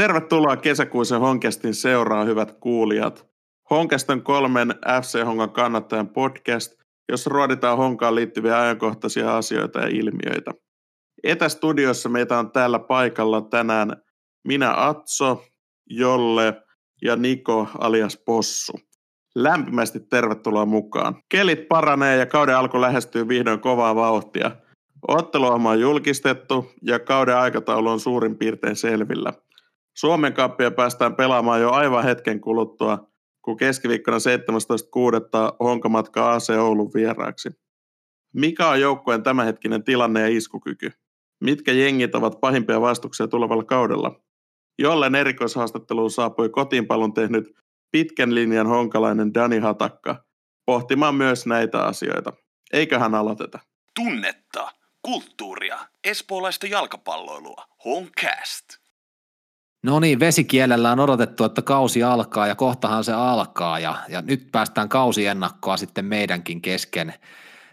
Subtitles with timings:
[0.00, 3.26] Tervetuloa kesäkuisen Honkestin seuraan, hyvät kuulijat.
[3.70, 6.72] Honkest on kolmen FC Honkan kannattajan podcast,
[7.08, 10.50] jossa ruoditaan Honkaan liittyviä ajankohtaisia asioita ja ilmiöitä.
[11.22, 13.96] Etästudiossa meitä on täällä paikalla tänään
[14.44, 15.44] minä Atso,
[15.90, 16.62] Jolle
[17.02, 18.80] ja Niko alias Possu.
[19.34, 21.16] Lämpimästi tervetuloa mukaan.
[21.28, 24.50] Kelit paranee ja kauden alku lähestyy vihdoin kovaa vauhtia.
[25.08, 29.32] Otteluohjelma on julkistettu ja kauden aikataulu on suurin piirtein selvillä–
[29.96, 33.10] Suomen kappia päästään pelaamaan jo aivan hetken kuluttua,
[33.42, 35.56] kun keskiviikkona 17.6.
[35.64, 37.48] Honka matkaa AC Oulun vieraaksi.
[38.34, 40.92] Mikä on joukkueen tämänhetkinen tilanne ja iskukyky?
[41.40, 44.20] Mitkä jengit ovat pahimpia vastuksia tulevalla kaudella?
[44.78, 47.56] Jollen erikoishaastatteluun saapui kotiinpalun tehnyt
[47.90, 50.24] pitkän linjan honkalainen Dani Hatakka
[50.66, 52.32] pohtimaan myös näitä asioita.
[52.72, 53.58] Eiköhän aloiteta.
[53.94, 54.72] Tunnetta,
[55.02, 58.79] kulttuuria, espoolaista jalkapalloilua, Honcast.
[59.82, 64.48] No niin, vesikielellä on odotettu, että kausi alkaa ja kohtahan se alkaa ja, ja nyt
[64.52, 67.14] päästään kausiennakkoa sitten meidänkin kesken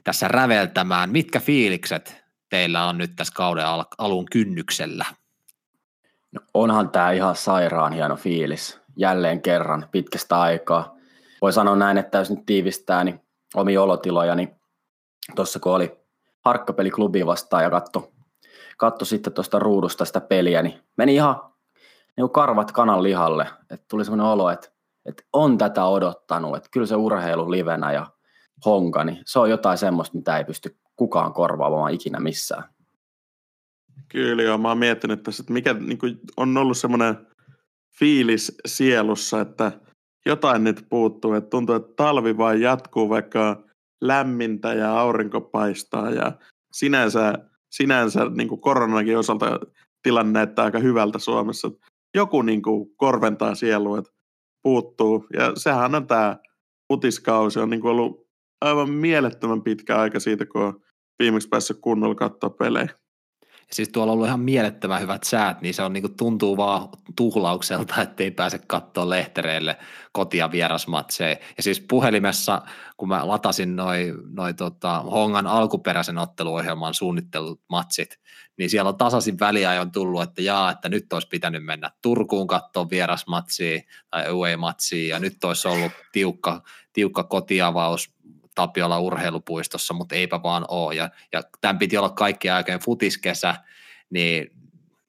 [0.04, 1.10] tässä räveltämään.
[1.10, 5.06] Mitkä fiilikset teillä on nyt tässä kauden al- alun kynnyksellä?
[6.32, 8.80] No onhan tämä ihan sairaan hieno fiilis.
[8.96, 10.96] Jälleen kerran pitkästä aikaa.
[11.42, 13.22] Voi sanoa näin, että jos nyt tiivistää niin
[13.56, 14.50] omi olotiloja, niin
[15.36, 15.98] tuossa kun oli
[16.46, 18.12] harkkapeli klubi vastaan ja katto,
[18.78, 21.36] katto sitten tuosta ruudusta sitä peliä, niin meni ihan
[22.18, 23.48] niin karvat kanan lihalle.
[23.70, 24.70] Että tuli sellainen olo, että,
[25.06, 28.08] että on tätä odottanut, että kyllä se urheilu livenä ja
[28.66, 32.64] honka, niin se on jotain semmoista, mitä ei pysty kukaan korvaamaan ikinä missään.
[34.10, 37.28] Kyllä joo, mä oon miettinyt tässä, että mikä niin kuin on ollut semmoinen
[38.00, 39.72] fiilis sielussa, että
[40.26, 43.64] jotain nyt puuttuu, että tuntuu, että talvi vain jatkuu, vaikka
[44.02, 46.32] lämmintä ja aurinko paistaa ja
[46.74, 47.34] sinänsä,
[47.70, 49.60] sinänsä niin kuin koronakin osalta
[50.04, 51.72] tilanne näyttää aika hyvältä Suomessa
[52.18, 54.12] joku niin kuin korventaa sielu, että
[54.64, 55.28] puuttuu.
[55.34, 56.38] Ja sehän on tämä
[56.88, 58.28] futiskausi on niin kuin ollut
[58.62, 60.80] aivan mielettömän pitkä aika siitä, kun on
[61.20, 62.90] viimeksi päässyt kunnolla katsoa pelejä.
[63.70, 66.90] Ja siis tuolla on ollut ihan mielettömän hyvät säät, niin se on niinku tuntuu vaan
[67.16, 69.78] tuhlaukselta, ettei pääse katsoa lehtereille
[70.12, 71.38] kotia vierasmatseja.
[71.58, 72.62] Ja siis puhelimessa,
[72.98, 78.20] kun mä latasin noin noi tota, Hongan alkuperäisen otteluohjelman suunnittelut matsit,
[78.58, 82.90] niin siellä on tasaisin väliajon tullut, että jaa, että nyt olisi pitänyt mennä Turkuun katsoa
[82.90, 86.62] vierasmatsia tai away-matsia, ja nyt olisi ollut tiukka,
[86.94, 88.18] tiukka kotiavaus
[88.58, 90.96] Tapiola urheilupuistossa, mutta eipä vaan ole.
[90.96, 93.56] Ja, ja tämän piti olla kaikki aikojen futiskesä,
[94.10, 94.52] niin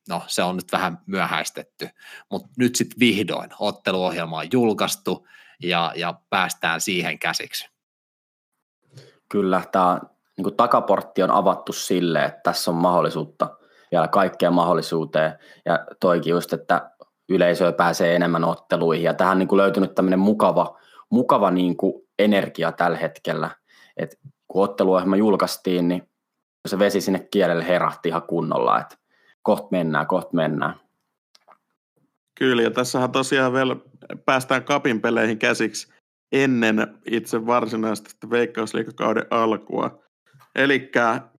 [0.08, 1.88] no se on nyt vähän myöhäistetty.
[2.30, 5.28] Mutta nyt sitten vihdoin otteluohjelma on julkaistu
[5.62, 7.70] ja, ja päästään siihen käsiksi.
[9.28, 10.00] Kyllä, tämä
[10.36, 13.56] niin takaportti on avattu sille, että tässä on mahdollisuutta
[13.92, 15.38] vielä kaikkeen mahdollisuuteen.
[15.64, 16.90] Ja toikin just, että
[17.28, 19.04] yleisöä pääsee enemmän otteluihin.
[19.04, 20.78] Ja tähän on niin löytynyt tämmöinen mukava,
[21.10, 23.50] mukava niin kuin energia tällä hetkellä.
[23.96, 26.02] Et kun otteluohjelma julkaistiin, niin
[26.66, 28.96] se vesi sinne kielelle herahti ihan kunnolla, että
[29.42, 30.74] koht mennään, koht mennään.
[32.38, 33.76] Kyllä, ja tässähän tosiaan vielä
[34.24, 35.92] päästään kapin peleihin käsiksi
[36.32, 40.02] ennen itse varsinaista veikkausliikakauden alkua.
[40.54, 40.90] Eli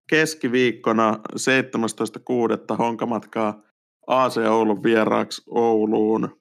[0.06, 2.76] keskiviikkona 17.6.
[2.78, 3.62] honkamatkaa
[4.06, 6.39] AC Oulun vieraaksi Ouluun.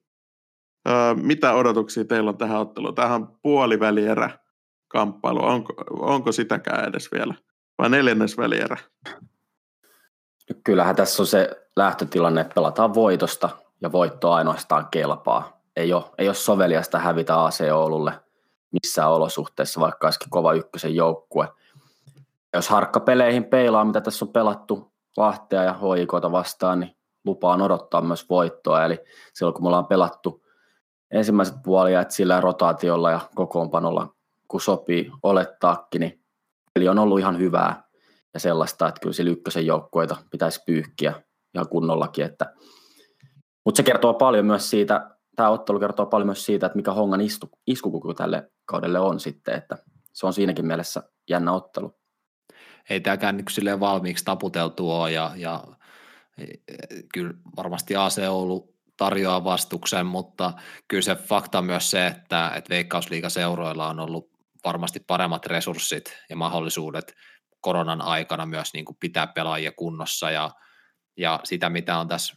[1.16, 2.96] Mitä odotuksia teillä on tähän otteluun?
[2.96, 4.30] Tähän on puolivälierä
[4.88, 5.44] kamppailu.
[5.44, 7.34] Onko, onko sitäkään edes vielä?
[7.78, 8.78] Vai neljännesvälierä?
[10.64, 13.50] Kyllähän tässä on se lähtötilanne, että pelataan voitosta
[13.82, 15.62] ja voitto ainoastaan kelpaa.
[15.76, 18.12] Ei ole, ei ole soveliasta hävitä AC Oululle
[18.72, 21.48] missään olosuhteessa, vaikka olisikin kova ykkösen joukkue.
[22.54, 28.30] Jos harkkapeleihin peilaa, mitä tässä on pelattu Lahtea ja hoikoita vastaan, niin lupaan odottaa myös
[28.30, 28.86] voittoa.
[28.86, 29.00] Eli
[29.34, 30.46] silloin kun me ollaan pelattu
[31.12, 34.16] ensimmäiset puolijat sillä rotaatiolla ja kokoonpanolla,
[34.48, 36.24] kun sopii olettaakin, niin
[36.74, 37.84] peli on ollut ihan hyvää
[38.34, 41.22] ja sellaista, että kyllä sillä ykkösen joukkoita pitäisi pyyhkiä
[41.54, 42.26] ihan kunnollakin.
[42.26, 42.54] Että...
[43.66, 47.22] Mutta se kertoo paljon myös siitä, tämä ottelu kertoo paljon myös siitä, että mikä Hongan
[47.22, 49.78] istu, iskukyky tälle kaudelle on sitten, että
[50.14, 52.00] se on siinäkin mielessä jännä ottelu.
[52.90, 55.64] Ei tämäkään niin valmiiksi taputeltu ole ja, ja
[56.38, 56.78] e, e,
[57.14, 60.54] kyllä varmasti AC Oulu tarjoaa vastuksen, mutta
[60.88, 64.30] kyllä se fakta on myös se, että, että Veikkausliigaseuroilla on ollut
[64.64, 67.16] varmasti paremmat resurssit ja mahdollisuudet
[67.62, 70.32] koronan aikana myös niin kuin pitää pelaajia kunnossa.
[70.32, 70.52] Ja,
[71.18, 72.36] ja sitä, mitä on tässä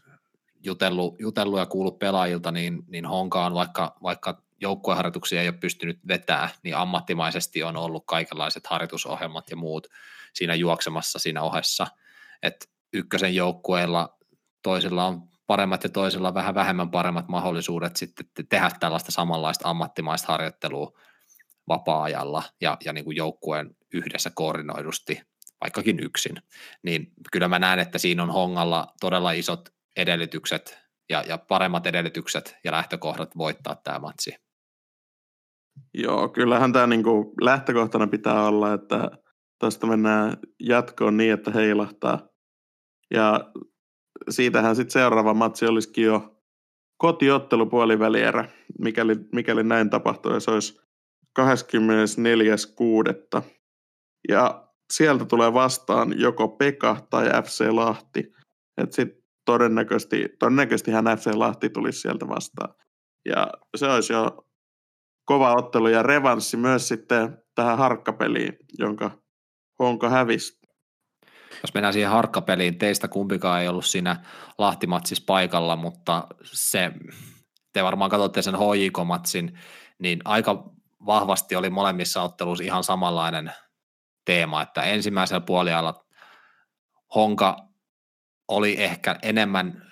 [0.64, 6.50] jutellut, jutellut ja kuullut pelaajilta, niin, niin Honkaan vaikka, vaikka joukkueharjoituksia ei ole pystynyt vetämään,
[6.62, 9.86] niin ammattimaisesti on ollut kaikenlaiset harjoitusohjelmat ja muut
[10.34, 11.86] siinä juoksemassa siinä ohessa,
[12.42, 14.18] että ykkösen joukkueella
[14.62, 20.92] toisilla on paremmat ja toisilla vähän vähemmän paremmat mahdollisuudet sitten tehdä tällaista samanlaista ammattimaista harjoittelua
[21.68, 25.20] vapaa-ajalla ja, ja niin kuin joukkueen yhdessä koordinoidusti,
[25.60, 26.36] vaikkakin yksin,
[26.82, 30.78] niin kyllä mä näen, että siinä on Hongalla todella isot edellytykset
[31.08, 34.34] ja, ja paremmat edellytykset ja lähtökohdat voittaa tämä matsi.
[35.94, 39.10] Joo, kyllähän tämä niinku lähtökohtana pitää olla, että
[39.60, 42.28] tuosta mennään jatkoon niin, että heilahtaa.
[43.10, 43.52] Ja
[44.30, 46.36] siitähän sitten seuraava matsi olisikin jo
[46.96, 48.48] kotiottelu puolivälierä,
[48.78, 50.80] mikäli, mikäli näin tapahtuu, ja se olisi
[51.40, 53.42] 24.6.
[54.28, 58.32] Ja sieltä tulee vastaan joko Peka tai FC Lahti.
[58.78, 59.08] Et sit
[59.44, 62.74] todennäköisesti, todennäköisesti hän FC Lahti tulisi sieltä vastaan.
[63.28, 64.46] Ja se olisi jo
[65.24, 69.10] kova ottelu ja revanssi myös sitten tähän harkkapeliin, jonka
[69.78, 70.61] Honka hävisi.
[71.62, 74.16] Jos mennään siihen harkkapeliin, teistä kumpikaan ei ollut siinä
[74.58, 76.92] Lahtimatsissa paikalla, mutta se,
[77.72, 79.58] te varmaan katsotte sen HJK-matsin,
[79.98, 80.70] niin aika
[81.06, 83.52] vahvasti oli molemmissa otteluissa ihan samanlainen
[84.24, 86.04] teema, että ensimmäisellä puoliajalla
[87.14, 87.56] Honka
[88.48, 89.82] oli ehkä enemmän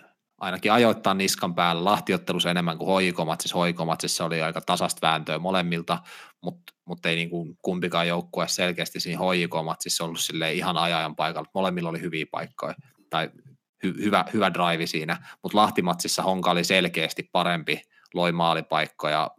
[0.41, 3.59] ainakin ajoittaa niskan päällä lahtiottelussa enemmän kuin hoikomatsissa.
[3.59, 5.99] Hoikomatsissa oli aika tasasta vääntöä molemmilta,
[6.41, 11.51] mutta mut ei niin kuin kumpikaan joukkue selkeästi siinä hoikomatsissa ollut sille ihan ajajan paikalla.
[11.55, 12.75] Molemmilla oli hyviä paikkoja
[13.11, 13.31] tai
[13.85, 17.83] hy, hyvä, hyvä drive siinä, mutta Lahtimatsissa Honka oli selkeästi parempi,
[18.15, 19.31] loi maalipaikkoja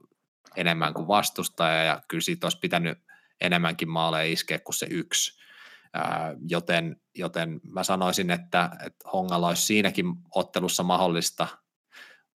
[0.55, 2.97] enemmän kuin vastustaja ja kyllä siitä olisi pitänyt
[3.41, 5.41] enemmänkin maaleja iskeä kuin se yksi
[6.49, 10.05] joten, joten mä sanoisin, että, että Hongalla olisi siinäkin
[10.35, 11.47] ottelussa mahdollista,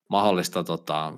[0.09, 1.13] mahdollista tota,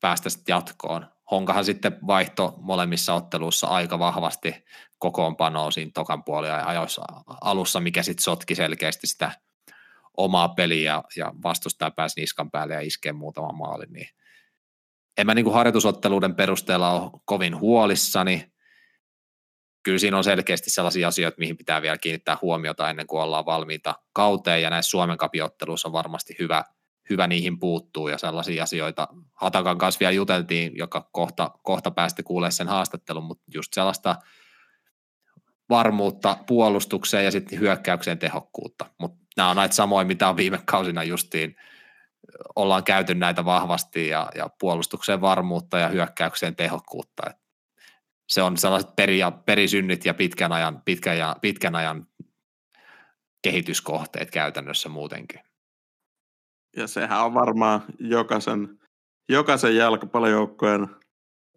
[0.00, 1.06] päästä jatkoon.
[1.30, 4.64] Honkahan sitten vaihto molemmissa otteluissa aika vahvasti
[4.98, 7.02] kokoonpanoa siinä tokan puolella ja ajoissa
[7.40, 9.32] alussa, mikä sitten sotki selkeästi sitä
[10.16, 14.08] omaa peliä ja, vastustaja pääsi niskan päälle ja iskee muutaman maalin, niin
[15.18, 18.52] en mä niin kuin harjoitusotteluiden perusteella ole kovin huolissani,
[19.82, 23.94] kyllä siinä on selkeästi sellaisia asioita, mihin pitää vielä kiinnittää huomiota ennen kuin ollaan valmiita
[24.12, 26.64] kauteen, ja näissä Suomen kapiotteluissa on varmasti hyvä,
[27.10, 29.08] hyvä niihin puuttuu, ja sellaisia asioita.
[29.34, 34.16] Hatakan kanssa vielä juteltiin, joka kohta, kohta päästi kuulemaan sen haastattelun, mutta just sellaista
[35.70, 41.04] varmuutta puolustukseen ja sitten hyökkäykseen tehokkuutta, mutta nämä on näitä samoja, mitä on viime kausina
[41.04, 41.56] justiin,
[42.56, 47.36] ollaan käyty näitä vahvasti ja, ja puolustukseen varmuutta ja hyökkäykseen tehokkuutta, Et
[48.28, 52.06] se on sellaiset peri- ja, perisynnit ja pitkän ajan, pitkän, ja, pitkän ajan
[53.42, 55.40] kehityskohteet käytännössä muutenkin.
[56.76, 58.78] Ja sehän on varmaan jokaisen,
[59.28, 60.88] jokaisen jalkapallojoukkojen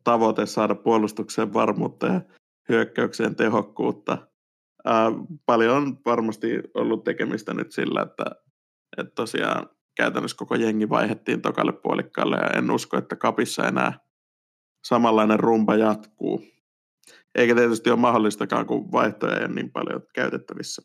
[0.04, 2.21] tavoite saada puolustukseen varmuutta ja
[2.69, 4.27] hyökkäykseen tehokkuutta.
[4.86, 5.12] Ää,
[5.45, 8.25] paljon on varmasti ollut tekemistä nyt sillä, että,
[8.98, 14.00] että tosiaan käytännössä koko jengi vaihettiin tokalle puolikkaalle ja en usko, että kapissa enää
[14.88, 16.44] samanlainen rumpa jatkuu.
[17.36, 20.81] Eikä tietysti ole mahdollistakaan, kun vaihtoja ei ole niin paljon käytettävissä.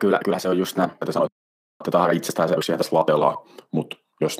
[0.00, 1.31] Kyllä, kyllä se on just näin, että sanoit,
[1.82, 3.36] että tämä on itsestäänselvyys tässä latellaan,
[3.70, 4.38] mutta jos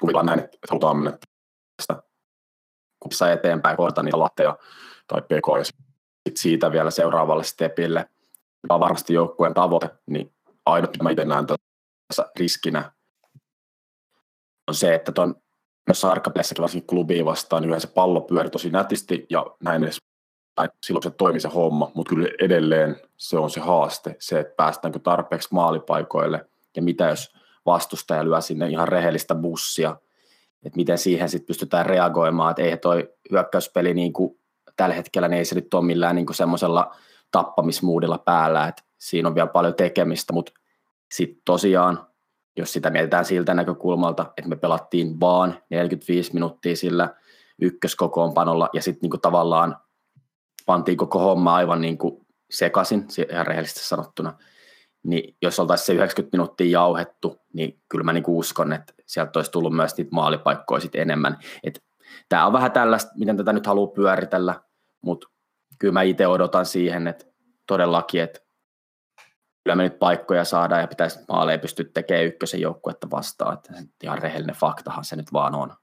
[0.00, 1.18] kuvitellaan näin, että halutaan mennä
[1.76, 2.02] tästä
[3.00, 4.58] kupissa eteenpäin, kohdata niitä latteja
[5.06, 8.08] tai pk ja sit siitä vielä seuraavalle stepille,
[8.62, 10.34] joka on varmasti joukkueen tavoite, niin
[10.66, 11.46] ainut, mitä mä itse näen
[12.08, 12.92] tässä riskinä,
[14.68, 15.34] on se, että tuon
[15.86, 19.98] myös harkkapeleissäkin varsinkin klubiin vastaan, niin yleensä pallo pyöri tosi nätisti ja näin edes
[20.54, 24.54] tai silloin se toimi se homma, mutta kyllä edelleen se on se haaste, se, että
[24.56, 27.34] päästäänkö tarpeeksi maalipaikoille ja mitä jos
[27.66, 29.96] vastustaja lyö sinne ihan rehellistä bussia,
[30.64, 34.38] että miten siihen sitten pystytään reagoimaan, että ei toi hyökkäyspeli niin kuin
[34.76, 36.96] tällä hetkellä, niin ei se nyt ole millään niin semmoisella
[37.30, 40.52] tappamismuudilla päällä, että siinä on vielä paljon tekemistä, mutta
[41.12, 42.06] sitten tosiaan,
[42.56, 47.14] jos sitä mietitään siltä näkökulmalta, että me pelattiin vaan 45 minuuttia sillä
[47.60, 49.76] ykköskokoonpanolla ja sitten niin tavallaan
[50.66, 54.38] pantiin koko homma aivan niin kuin sekaisin, ihan rehellisesti sanottuna,
[55.02, 59.50] niin jos oltaisiin se 90 minuuttia jauhettu, niin kyllä mä niin uskon, että sieltä olisi
[59.50, 61.38] tullut myös niitä maalipaikkoja sitten enemmän.
[61.62, 61.84] Et
[62.28, 64.60] tämä on vähän tällaista, miten tätä nyt haluaa pyöritellä,
[65.02, 65.28] mutta
[65.78, 67.24] kyllä mä itse odotan siihen, että
[67.66, 68.40] todellakin, että
[69.64, 74.18] kyllä me nyt paikkoja saadaan ja pitäisi maaleja pystyä tekemään ykkösen joukkuetta vastaan, että ihan
[74.18, 75.74] rehellinen faktahan se nyt vaan on.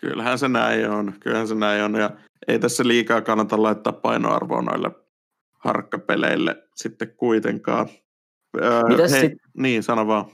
[0.00, 2.10] Kyllähän se näin on, kyllähän se näin on ja
[2.48, 4.90] ei tässä liikaa kannata laittaa painoarvoa noille
[5.58, 7.88] harkkapeleille sitten kuitenkaan.
[8.62, 10.24] Öö, Mitäs hei, sit, niin, sano vaan.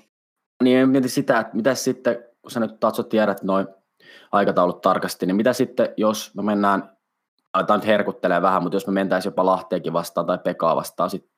[0.62, 3.66] Niin, mietin sitä, että mitä sitten, kun sä nyt Tatso tiedät noin
[4.32, 6.96] aikataulut tarkasti, niin mitä sitten, jos me mennään,
[7.52, 11.28] aletaan nyt herkuttelee vähän, mutta jos me mentäisiin jopa Lahteekin vastaan tai Pekaa vastaan sit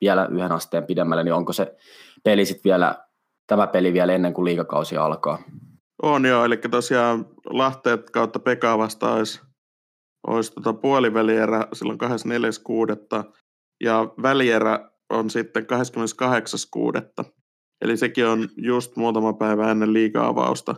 [0.00, 1.76] vielä yhden asteen pidemmälle, niin onko se
[2.24, 3.06] peli sitten vielä
[3.46, 5.38] tämä peli vielä ennen kuin liikakausi alkaa.
[6.02, 9.40] On joo, eli tosiaan Lahteet kautta Pekka vasta olisi,
[10.26, 11.98] olisi tota puolivälierä silloin
[13.24, 13.32] 24.6.
[13.84, 15.66] ja välierä on sitten
[17.22, 17.30] 28.6.
[17.80, 20.74] Eli sekin on just muutama päivä ennen liiga-avausta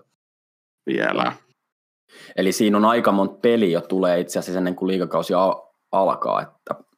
[0.86, 1.32] vielä.
[2.36, 5.32] Eli siinä on aika monta peliä jo tulee itse asiassa ennen kuin liigakausi
[5.92, 6.88] alkaa, että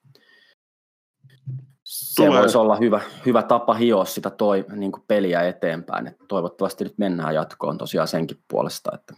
[1.85, 2.41] se Tulee.
[2.41, 6.07] voisi olla hyvä, hyvä tapa hioa sitä toi, niin peliä eteenpäin.
[6.07, 8.91] Et toivottavasti nyt mennään jatkoon tosiaan senkin puolesta.
[8.95, 9.15] Että.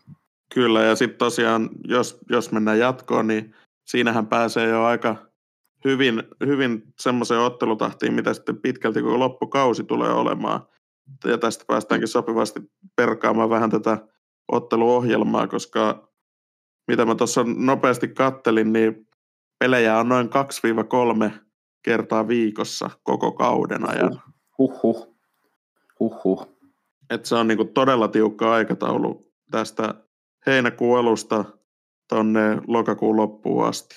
[0.54, 3.54] Kyllä, ja sitten tosiaan, jos, jos mennään jatkoon, niin
[3.86, 5.16] siinähän pääsee jo aika
[5.84, 10.60] hyvin, hyvin semmoiseen ottelutahtiin, mitä sitten pitkälti kun loppukausi tulee olemaan.
[11.24, 12.60] Ja tästä päästäänkin sopivasti
[12.96, 13.98] perkaamaan vähän tätä
[14.52, 16.08] otteluohjelmaa, koska
[16.88, 19.08] mitä mä tuossa nopeasti kattelin, niin
[19.58, 20.30] pelejä on noin
[21.28, 21.30] 2-3
[21.82, 24.22] kertaa viikossa koko kauden ajan.
[24.58, 25.16] Huhhuh.
[26.00, 26.58] Huhhuh.
[27.10, 29.94] Et se on niinku todella tiukka aikataulu tästä
[30.46, 31.44] heinäkuun alusta
[32.08, 33.96] tuonne lokakuun loppuun asti.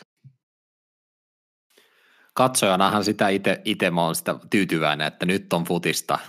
[2.34, 3.28] Katsojanahan sitä
[3.66, 6.20] itse mä oon sitä tyytyväinen, että nyt on futista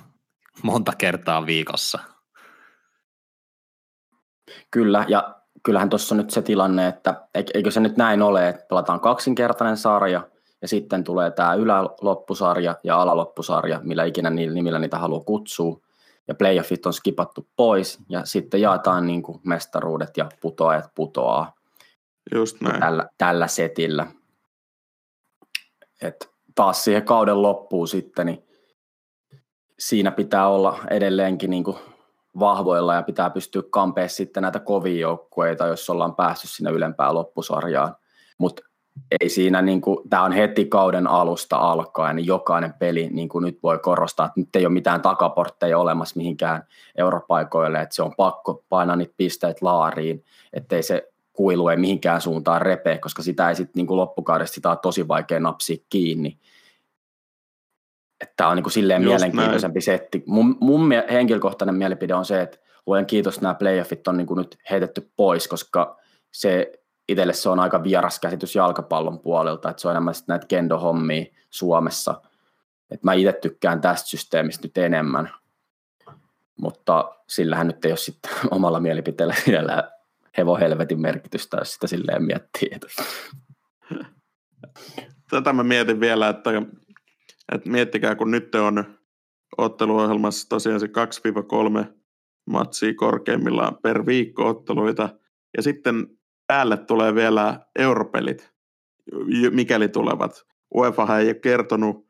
[0.62, 1.98] monta kertaa viikossa.
[4.70, 8.66] Kyllä, ja kyllähän tuossa on nyt se tilanne, että eikö se nyt näin ole, että
[8.68, 10.28] pelataan kaksinkertainen sarja–
[10.62, 15.80] ja sitten tulee tämä yläloppusarja ja alaloppusarja, millä ikinä niillä nimillä niitä haluaa kutsua.
[16.28, 21.54] Ja playoffit on skipattu pois ja sitten jaetaan niin kuin mestaruudet ja putoajat putoaa.
[22.34, 22.80] Just näin.
[22.80, 24.06] Tällä, tällä setillä.
[26.02, 28.46] Et taas siihen kauden loppuun sitten, niin
[29.78, 31.76] siinä pitää olla edelleenkin niin kuin
[32.38, 37.96] vahvoilla ja pitää pystyä kampea sitten näitä kovia joukkueita, jos ollaan päässyt sinne ylempään loppusarjaan.
[38.38, 38.62] Mutta
[39.20, 43.44] ei siinä, niin kuin, tämä on heti kauden alusta alkaen, niin jokainen peli, niin kuin
[43.44, 46.62] nyt voi korostaa, että nyt ei ole mitään takaportteja olemassa mihinkään
[46.96, 52.62] europaikoille, että se on pakko painaa niitä pisteet laariin, ettei se kuilu ei mihinkään suuntaan
[52.62, 56.38] repe, koska sitä ei sitten niin loppukaudesta sitä on tosi vaikea napsia kiinni.
[58.36, 59.82] Tämä on niin kuin silleen Just mielenkiintoisempi näin.
[59.82, 60.22] setti.
[60.26, 64.58] Mun, mun henkilökohtainen mielipide on se, että luen kiitos nämä playoffit on niin kuin nyt
[64.70, 65.96] heitetty pois, koska
[66.32, 66.72] se
[67.08, 72.20] itselle se on aika vieras käsitys jalkapallon puolelta, että se on enemmän näitä kendo-hommia Suomessa.
[72.90, 75.30] Et mä itse tykkään tästä systeemistä nyt enemmän,
[76.60, 79.90] mutta sillähän nyt ei ole sitten omalla mielipiteellä vielä
[80.38, 82.70] hevohelvetin merkitystä, jos sitä silleen miettii.
[85.30, 86.50] Tätä mä mietin vielä, että,
[87.52, 88.84] että miettikää, kun nyt on
[89.58, 90.90] otteluohjelmassa tosiaan se 2-3
[92.50, 95.08] matsia korkeimmillaan per viikko otteluita,
[95.56, 96.15] ja sitten
[96.46, 98.52] päälle tulee vielä europelit,
[99.50, 100.46] mikäli tulevat.
[100.74, 102.06] UEFA ei ole kertonut,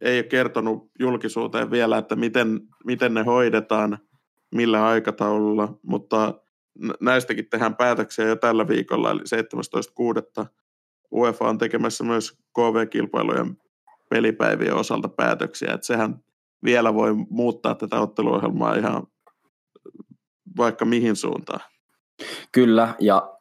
[0.00, 3.98] ei ole kertonut julkisuuteen vielä, että miten, miten ne hoidetaan,
[4.54, 6.34] millä aikataululla, mutta
[7.00, 9.20] näistäkin tehdään päätöksiä jo tällä viikolla, eli
[10.40, 10.46] 17.6.
[11.12, 13.56] UEFA on tekemässä myös KV-kilpailujen
[14.10, 16.24] pelipäivien osalta päätöksiä, että sehän
[16.64, 19.06] vielä voi muuttaa tätä otteluohjelmaa ihan
[20.56, 21.60] vaikka mihin suuntaan.
[22.52, 23.33] Kyllä, ja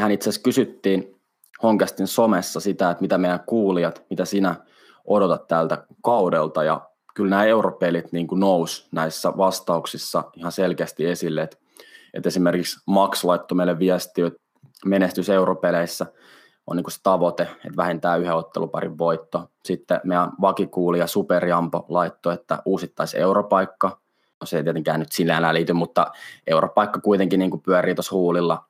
[0.00, 1.16] hän itse asiassa kysyttiin
[1.62, 4.54] Honkastin somessa sitä, että mitä meidän kuulijat, mitä sinä
[5.04, 6.80] odotat tältä kaudelta ja
[7.14, 11.56] kyllä nämä europelit niin nousi näissä vastauksissa ihan selkeästi esille, että,
[12.14, 14.40] että esimerkiksi Max laittoi meille viesti, että
[14.84, 16.06] menestys europeleissä
[16.66, 19.50] on niin kuin se tavoite, että vähentää yhden otteluparin voitto.
[19.64, 24.00] Sitten meidän vakikuulija Superjampo laittoi, että uusittaisi europaikka.
[24.40, 26.12] No se ei tietenkään nyt sillä liity, mutta
[26.46, 28.64] europaikka kuitenkin niin kuin pyörii tuossa huulilla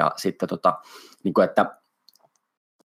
[0.00, 0.78] ja sitten tota,
[1.24, 1.80] niin kuin että,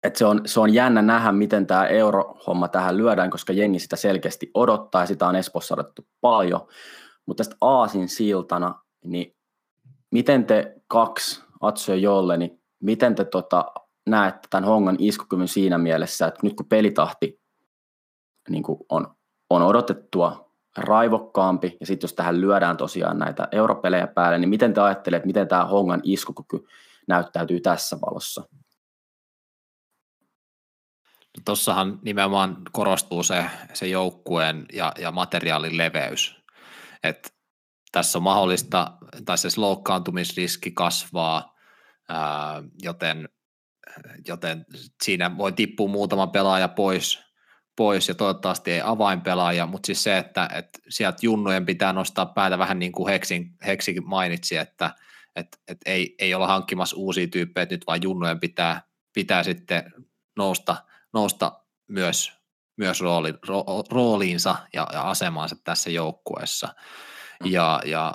[0.03, 3.97] että se, on, se on jännä nähdä, miten tämä eurohomma tähän lyödään, koska jengi sitä
[3.97, 6.67] selkeästi odottaa ja sitä on Espoossa odottu paljon.
[7.27, 9.37] Mutta tästä Aasin siltana, niin
[10.11, 13.65] miten te kaksi, Atso ja Jolle, niin miten te tota,
[14.07, 17.41] näette tämän hongan iskukyvyn siinä mielessä, että nyt kun pelitahti
[18.49, 19.15] niin kuin on,
[19.51, 24.81] on odotettua raivokkaampi, ja sitten jos tähän lyödään tosiaan näitä europelejä päälle, niin miten te
[24.81, 26.67] ajattelette, miten tämä hongan iskukyky
[27.09, 28.43] näyttäytyy tässä valossa?
[31.37, 36.45] No tossahan nimenomaan korostuu se, se joukkueen ja, ja materiaalin leveys.
[37.03, 37.35] Et
[37.93, 38.93] tässä on mahdollista,
[39.25, 41.55] tai se loukkaantumisriski kasvaa,
[42.09, 43.29] ää, joten,
[44.29, 44.65] joten
[45.03, 47.25] siinä voi tippua muutama pelaaja pois,
[47.77, 52.59] pois ja toivottavasti ei avainpelaaja, mutta siis se, että, että sieltä junnujen pitää nostaa päätä
[52.59, 54.95] vähän niin kuin Heksin, Heksikin mainitsi, että
[55.37, 59.93] että et ei, ei olla hankkimassa uusia tyyppejä, nyt vaan junnojen pitää, pitää sitten
[60.37, 60.77] nousta,
[61.13, 62.33] nousta myös,
[62.77, 66.75] myös rooli, ro, rooliinsa ja, ja asemaansa tässä joukkueessa.
[67.45, 68.15] Ja, ja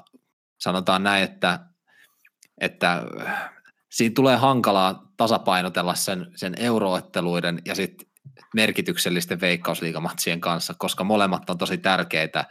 [0.59, 1.59] sanotaan näin, että,
[2.61, 3.01] että
[3.91, 8.09] siinä tulee hankalaa tasapainotella sen, sen eurootteluiden ja sitten
[8.55, 12.45] merkityksellisten veikkausliigamatsien kanssa, koska molemmat on tosi tärkeitä.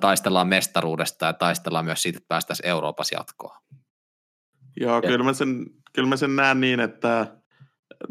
[0.00, 3.56] Taistellaan mestaruudesta ja taistellaan myös siitä, että päästäisiin Euroopassa jatkoon.
[4.80, 7.36] Joo, kyllä mä, sen, kyllä mä sen näen niin, että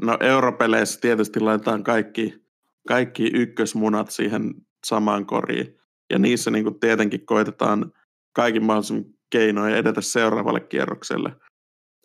[0.02, 2.44] no europeleissä tietysti laitetaan kaikki,
[2.88, 4.54] kaikki ykkösmunat siihen
[4.86, 5.78] samaan koriin.
[6.10, 7.92] Ja niissä niin kuin tietenkin koitetaan
[8.34, 11.36] kaikin mahdollisin keinoin edetä seuraavalle kierrokselle.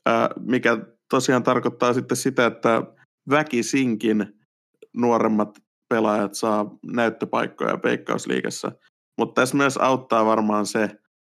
[0.07, 0.79] Ää, mikä
[1.11, 2.83] tosiaan tarkoittaa sitten sitä, että
[3.31, 4.27] väkisinkin
[4.97, 8.73] nuoremmat pelaajat saa näyttöpaikkoja Veikkausliigassa.
[9.19, 10.91] Mutta tässä myös auttaa varmaan se,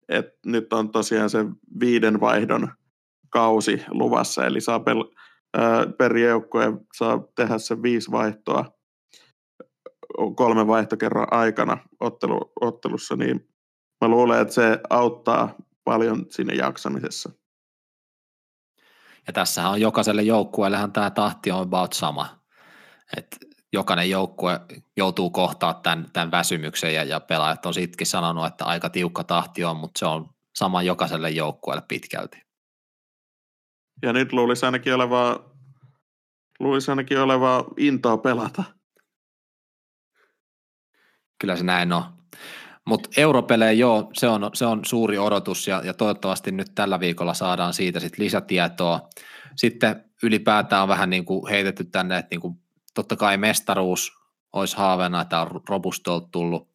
[0.10, 1.46] että nyt on tosiaan se
[1.80, 2.68] viiden vaihdon
[3.34, 5.14] kausi luvassa, eli saa pel-
[5.98, 8.66] per joukkue saa tehdä se viisi vaihtoa
[10.36, 13.50] kolmen vaihtokerran aikana ottelu, ottelussa, niin
[14.02, 17.30] mä luulen, että se auttaa paljon siinä jaksamisessa.
[19.28, 22.40] Ja tässähän on jokaiselle joukkueellehan tämä tahti on about sama.
[23.18, 23.38] Et
[23.74, 24.60] jokainen joukkue
[24.98, 29.64] joutuu kohtaa tämän, tämän väsymyksen ja, ja pelaajat on sittenkin sanonut, että aika tiukka tahti
[29.64, 32.43] on, mutta se on sama jokaiselle joukkueelle pitkälti.
[34.04, 35.40] Ja nyt luulisi ainakin olevaa,
[36.60, 38.64] luulisi ainakin olevaa intoa pelata.
[41.42, 42.04] Kyllä se näin on.
[42.86, 47.34] Mutta europelejä, joo, se on, se on suuri odotus ja, ja toivottavasti nyt tällä viikolla
[47.34, 49.10] saadaan siitä sit lisätietoa.
[49.56, 52.56] Sitten ylipäätään on vähän niin kuin heitetty tänne, että niin kuin
[52.94, 54.12] totta kai mestaruus
[54.54, 56.70] olisi haaveena, että on Robustolta tullut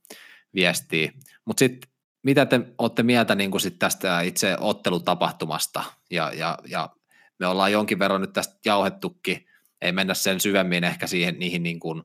[0.55, 1.13] viestiä.
[1.45, 1.91] Mutta sitten
[2.23, 6.89] mitä te olette mieltä niin kuin sit tästä itse ottelutapahtumasta ja, ja, ja
[7.39, 9.47] me ollaan jonkin verran nyt tästä jauhettukin,
[9.81, 12.03] ei mennä sen syvemmin ehkä siihen niihin niin kuin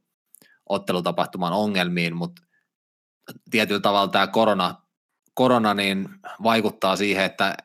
[0.70, 2.42] ottelutapahtuman ongelmiin, mutta
[3.52, 4.76] tietyllä tavalla tämä korona,
[5.34, 6.10] korona niin
[6.44, 7.56] vaikuttaa siihen, että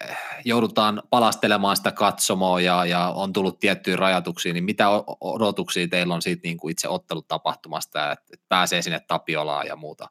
[0.44, 4.86] joudutaan palastelemaan sitä katsomoa ja, ja on tullut tiettyjä rajatuksia, niin mitä
[5.20, 10.08] odotuksia teillä on siitä niin kuin itse ottelutapahtumasta, että pääsee sinne Tapiolaan ja muuta?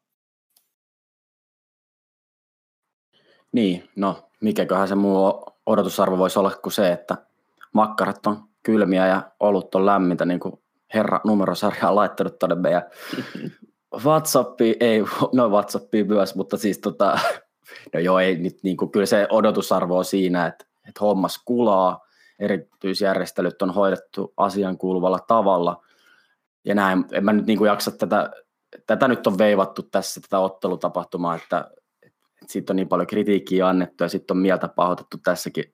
[3.51, 7.26] Niin, no mikäköhän se muu odotusarvo voisi olla kuin se, että
[7.73, 10.53] makkarat on kylmiä ja olut on lämmintä, niin kuin
[10.93, 12.83] herra numerosarja on laittanut tuonne meidän
[14.05, 15.03] WhatsAppiin, ei,
[15.33, 17.19] no WhatsAppiin myös, mutta siis tota,
[17.93, 22.07] no joo, ei nyt niin kuin, kyllä se odotusarvo on siinä, että, että hommas kulaa,
[22.39, 25.83] erityisjärjestelyt on hoidettu asian kuuluvalla tavalla,
[26.65, 28.31] ja näin, en mä nyt niin kuin jaksa tätä,
[28.87, 31.71] tätä nyt on veivattu tässä, tätä ottelutapahtumaa, että,
[32.03, 35.73] että siitä on niin paljon kritiikkiä annettu, ja sitten on mieltä pahoitettu tässäkin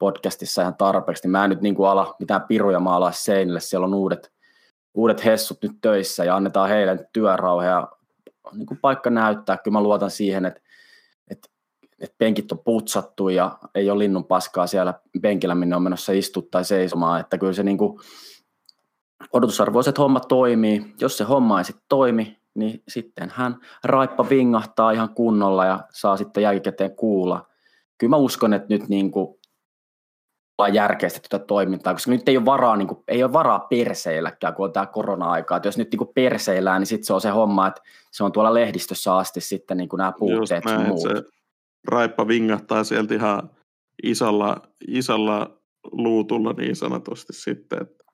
[0.00, 3.86] podcastissa ihan tarpeeksi, niin mä en nyt niin kuin ala mitään piruja maalaa seinille, siellä
[3.86, 4.32] on uudet,
[4.94, 7.88] uudet hessut nyt töissä ja annetaan heille työrauha ja
[8.52, 9.56] niin kuin paikka näyttää.
[9.56, 10.60] Kyllä mä luotan siihen, että,
[11.30, 11.48] että,
[12.00, 16.42] että penkit on putsattu ja ei ole linnun paskaa siellä penkillä, minne on menossa istua
[16.50, 17.20] tai seisomaan.
[17.20, 18.00] Että kyllä se niin kuin,
[19.32, 20.94] odotusarvo että homma toimii.
[21.00, 26.16] Jos se homma ei sitten toimi, niin sitten hän raippa vingahtaa ihan kunnolla ja saa
[26.16, 27.46] sitten jälkikäteen kuulla.
[27.98, 29.39] Kyllä mä uskon, että nyt niin kuin
[30.60, 34.54] ollaan järkeistetty tätä toimintaa, koska nyt ei ole varaa, niin kuin, ei ole varaa perseilläkään,
[34.54, 35.56] kun on tämä korona-aika.
[35.56, 38.32] Että jos nyt niin kuin perseillään, niin sitten se on se homma, että se on
[38.32, 41.00] tuolla lehdistössä asti sitten niin kuin nämä puutteet näin, muut.
[41.00, 41.22] Se
[41.88, 43.50] raippa vingahtaa sieltä ihan
[44.02, 45.56] isolla, isolla
[45.92, 47.82] luutulla niin sanotusti sitten.
[47.82, 48.04] Että.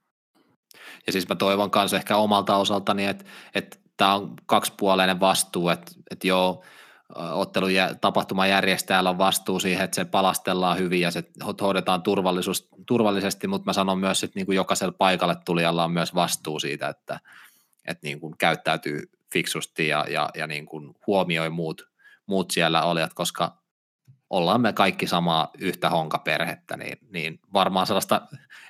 [1.07, 5.93] Ja siis mä toivon kanssa ehkä omalta osaltani, että, että tämä on kaksipuoleinen vastuu, että,
[6.11, 6.63] että joo,
[7.15, 11.25] ottelun tapahtuman järjestäjällä on vastuu siihen, että se palastellaan hyvin ja se
[11.61, 16.15] hoidetaan turvallisuus, turvallisesti, mutta mä sanon myös, että niin kuin jokaisella paikalle tulijalla on myös
[16.15, 17.21] vastuu siitä, että,
[17.89, 21.83] että niin kuin käyttäytyy fiksusti ja, ja, ja niin kuin huomioi muut,
[22.27, 23.59] muut siellä olijat, koska
[24.31, 28.23] ollaan me kaikki samaa yhtä honkaperhettä, niin, niin varmaan sellaista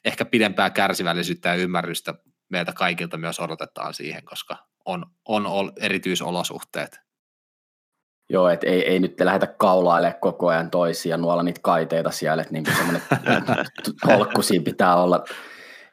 [0.05, 2.14] ehkä pidempää kärsivällisyyttä ja ymmärrystä
[2.49, 7.06] meiltä kaikilta myös odotetaan siihen, koska on, on erityisolosuhteet.
[8.29, 12.53] Joo, että ei, ei nyt lähdetä kaulaille koko ajan toisia nuolla niitä kaiteita siellä, että
[12.53, 13.03] niinku semmoinen
[14.07, 15.25] holkku siinä pitää olla.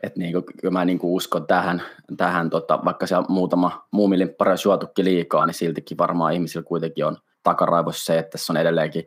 [0.03, 1.83] Että niinku, kyllä mä niinku uskon tähän,
[2.17, 7.17] tähän tota, vaikka siellä muutama muumilimppari on syötukin liikaa, niin siltikin varmaan ihmisillä kuitenkin on
[7.43, 9.03] takaraivossa se, että tässä on edelleenkin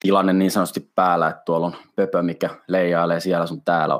[0.00, 3.94] tilanne niin sanotusti päällä, että tuolla on pöpö, mikä leijailee siellä sun täällä.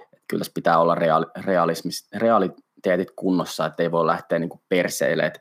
[0.00, 5.32] Että kyllä tässä pitää olla reaali, realismis, realiteetit kunnossa, että ei voi lähteä niin perseilemään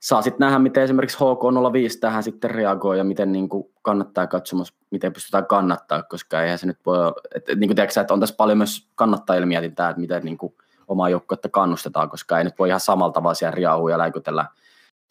[0.00, 4.74] saa sitten nähdä, miten esimerkiksi HK05 tähän sitten reagoi ja miten niin kuin kannattaa katsomus,
[4.90, 8.20] miten pystytään kannattaa, koska eihän se nyt voi olla, että, niin kuin tiedätkö, että on
[8.20, 10.54] tässä paljon myös kannattajille mietintää, että miten niin kuin
[10.88, 14.46] omaa joukkuetta kannustetaan, koska ei nyt voi ihan samalla tavalla siellä riahuja läikytellä,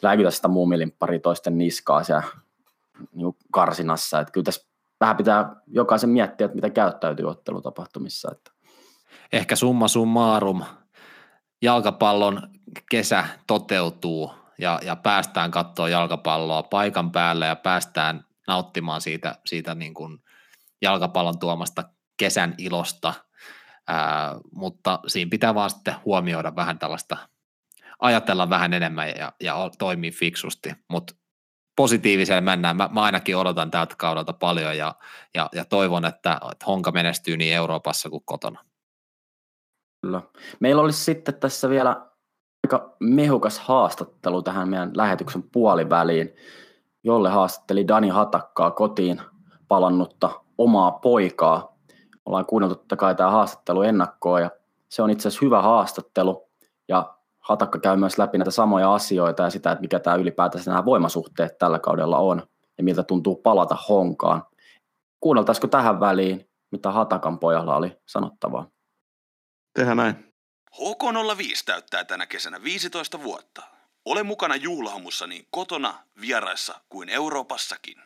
[0.02, 2.22] läikytellä sitä muumilimppari toisten niskaa siellä
[3.12, 4.20] niin karsinassa.
[4.20, 4.66] Että kyllä tässä
[5.00, 8.28] vähän pitää jokaisen miettiä, että mitä käyttäytyy ottelutapahtumissa.
[8.32, 8.50] Että.
[9.32, 10.62] Ehkä summa summarum,
[11.62, 12.42] jalkapallon
[12.90, 19.94] kesä toteutuu ja, ja päästään katsoa jalkapalloa paikan päälle ja päästään nauttimaan siitä, siitä niin
[19.94, 20.18] kuin
[20.82, 21.84] jalkapallon tuomasta
[22.16, 23.14] kesän ilosta,
[23.90, 27.16] Ää, mutta siinä pitää vaan sitten huomioida vähän tällaista,
[27.98, 31.14] ajatella vähän enemmän ja, ja toimia fiksusti, mutta
[31.76, 32.76] positiiviseen mennään.
[32.76, 34.94] Mä, mä ainakin odotan tältä kaudelta paljon ja,
[35.34, 38.64] ja, ja toivon, että, että Honka menestyy niin Euroopassa kuin kotona.
[40.00, 40.22] Kyllä.
[40.60, 42.07] Meillä olisi sitten tässä vielä
[42.68, 46.34] aika mehukas haastattelu tähän meidän lähetyksen puoliväliin,
[47.04, 49.20] jolle haastatteli Dani Hatakkaa kotiin
[49.68, 51.76] palannutta omaa poikaa.
[52.26, 54.50] Ollaan kuunneltu totta kai tämä haastattelu ennakkoon ja
[54.88, 56.48] se on itse asiassa hyvä haastattelu
[56.88, 60.84] ja Hatakka käy myös läpi näitä samoja asioita ja sitä, että mikä tämä ylipäätänsä nämä
[60.84, 62.42] voimasuhteet tällä kaudella on
[62.78, 64.42] ja miltä tuntuu palata honkaan.
[65.20, 68.66] Kuunneltaisiko tähän väliin, mitä Hatakan pojalla oli sanottavaa?
[69.74, 70.27] Tehdään näin.
[70.74, 73.62] HK05 täyttää tänä kesänä 15 vuotta.
[74.04, 77.96] Ole mukana juhlahamussa niin kotona, vieraissa kuin Euroopassakin.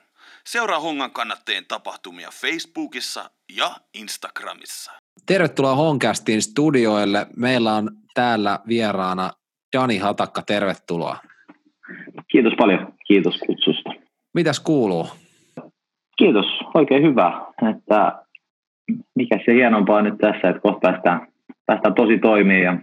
[0.47, 4.93] Seuraa Hongan kannatteen tapahtumia Facebookissa ja Instagramissa.
[5.27, 7.27] Tervetuloa Honkastin studioille.
[7.37, 9.31] Meillä on täällä vieraana
[9.77, 11.17] Dani Hatakka, tervetuloa.
[12.29, 13.91] Kiitos paljon, kiitos kutsusta.
[14.35, 15.07] Mitäs kuuluu?
[16.19, 17.47] Kiitos, oikein hyvä.
[17.77, 18.23] Että
[19.15, 21.32] mikä se hienompaa nyt tässä, että kohta päästään,
[21.67, 22.79] päästään tosi toimiin ja,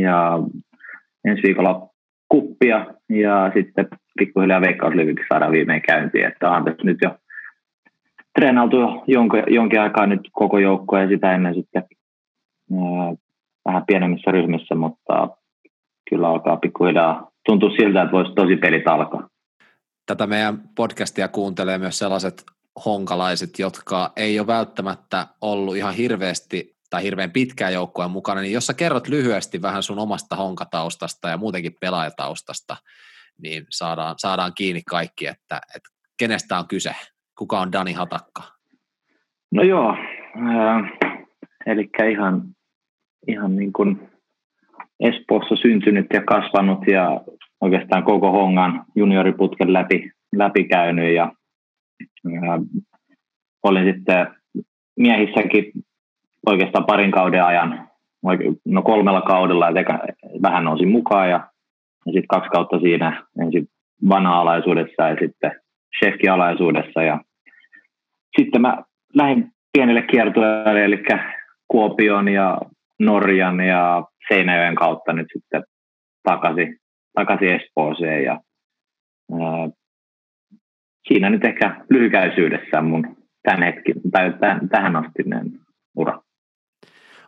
[0.00, 0.38] ja
[1.24, 1.88] ensi viikolla
[2.28, 6.26] kuppia ja sitten pikkuhiljaa veikkauslivikin saadaan viimein käyntiin.
[6.26, 7.16] Että on tässä nyt jo
[8.38, 11.84] treenautu jo jonkin, jonkin aikaa nyt koko joukko ja sitä ennen sitten
[12.72, 13.14] ää,
[13.64, 15.28] vähän pienemmissä ryhmissä, mutta
[16.10, 19.28] kyllä alkaa pikkuhiljaa tuntua siltä, että voisi tosi pelit alkaa.
[20.06, 22.44] Tätä meidän podcastia kuuntelee myös sellaiset
[22.84, 28.66] honkalaiset, jotka ei ole välttämättä ollut ihan hirveästi tai hirveän pitkään joukkueen mukana, niin jos
[28.66, 32.76] sä kerrot lyhyesti vähän sun omasta honkataustasta ja muutenkin pelaajataustasta,
[33.42, 36.94] niin saadaan, saadaan kiinni kaikki, että, että kenestä on kyse,
[37.38, 38.42] kuka on Dani Hatakka?
[39.52, 39.96] No joo,
[41.66, 42.42] eli ihan,
[43.28, 44.10] ihan niin kuin
[45.00, 47.20] Espoossa syntynyt ja kasvanut ja
[47.60, 51.32] oikeastaan koko Hongan junioriputken läpi, läpi käynyt ja
[52.26, 52.60] äh,
[53.62, 54.26] olin sitten
[54.96, 55.72] miehissäkin
[56.46, 57.88] oikeastaan parin kauden ajan,
[58.64, 59.98] no kolmella kaudella, että
[60.42, 61.50] vähän nousin mukaan ja,
[62.06, 63.68] ja sitten kaksi kautta siinä ensin
[64.08, 65.60] vana-alaisuudessa ja sitten
[65.98, 67.20] chefki-alaisuudessa ja
[68.38, 68.82] sitten mä
[69.14, 71.02] lähdin pienelle kiertueelle, eli
[71.68, 72.58] Kuopion ja
[72.98, 75.64] Norjan ja Seinäjoen kautta nyt sitten
[76.22, 76.76] takaisin,
[77.14, 78.40] takaisin Espooseen ja
[79.32, 79.68] ää,
[81.08, 85.52] siinä nyt ehkä lyhykäisyydessä mun tämän hetki, tai tämän, tähän astinen
[85.96, 86.22] ura.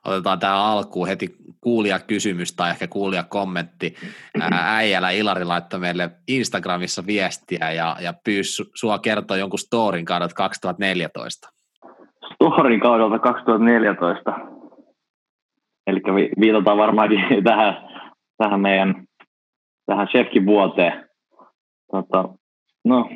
[0.07, 3.95] Otetaan tämä alkuun heti kuulia kysymys tai ehkä kuulia kommentti.
[4.53, 11.49] Äijälä Ilari laittoi meille Instagramissa viestiä ja, ja pyysi sua kertoa jonkun storin kaudelta 2014.
[12.35, 14.33] Storin kaudelta 2014.
[15.87, 16.01] Eli
[16.41, 17.77] viitataan varmaankin tähän,
[18.37, 19.07] tähän meidän
[19.87, 21.09] tähän Chefkin vuoteen.
[21.93, 22.29] Tota,
[22.85, 23.11] no,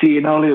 [0.00, 0.48] siinä oli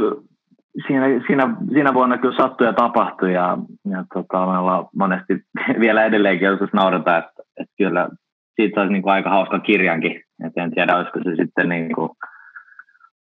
[0.88, 3.58] siinä, siinä, siinä vuonna kyllä sattui ja tapahtui ja,
[3.90, 5.34] ja tota, me ollaan monesti
[5.80, 8.10] vielä edelleenkin joskus naurata, että, että kyllä
[8.56, 10.22] siitä olisi niin kuin aika hauska kirjankin.
[10.46, 12.10] Et en tiedä, olisiko se sitten niin kuin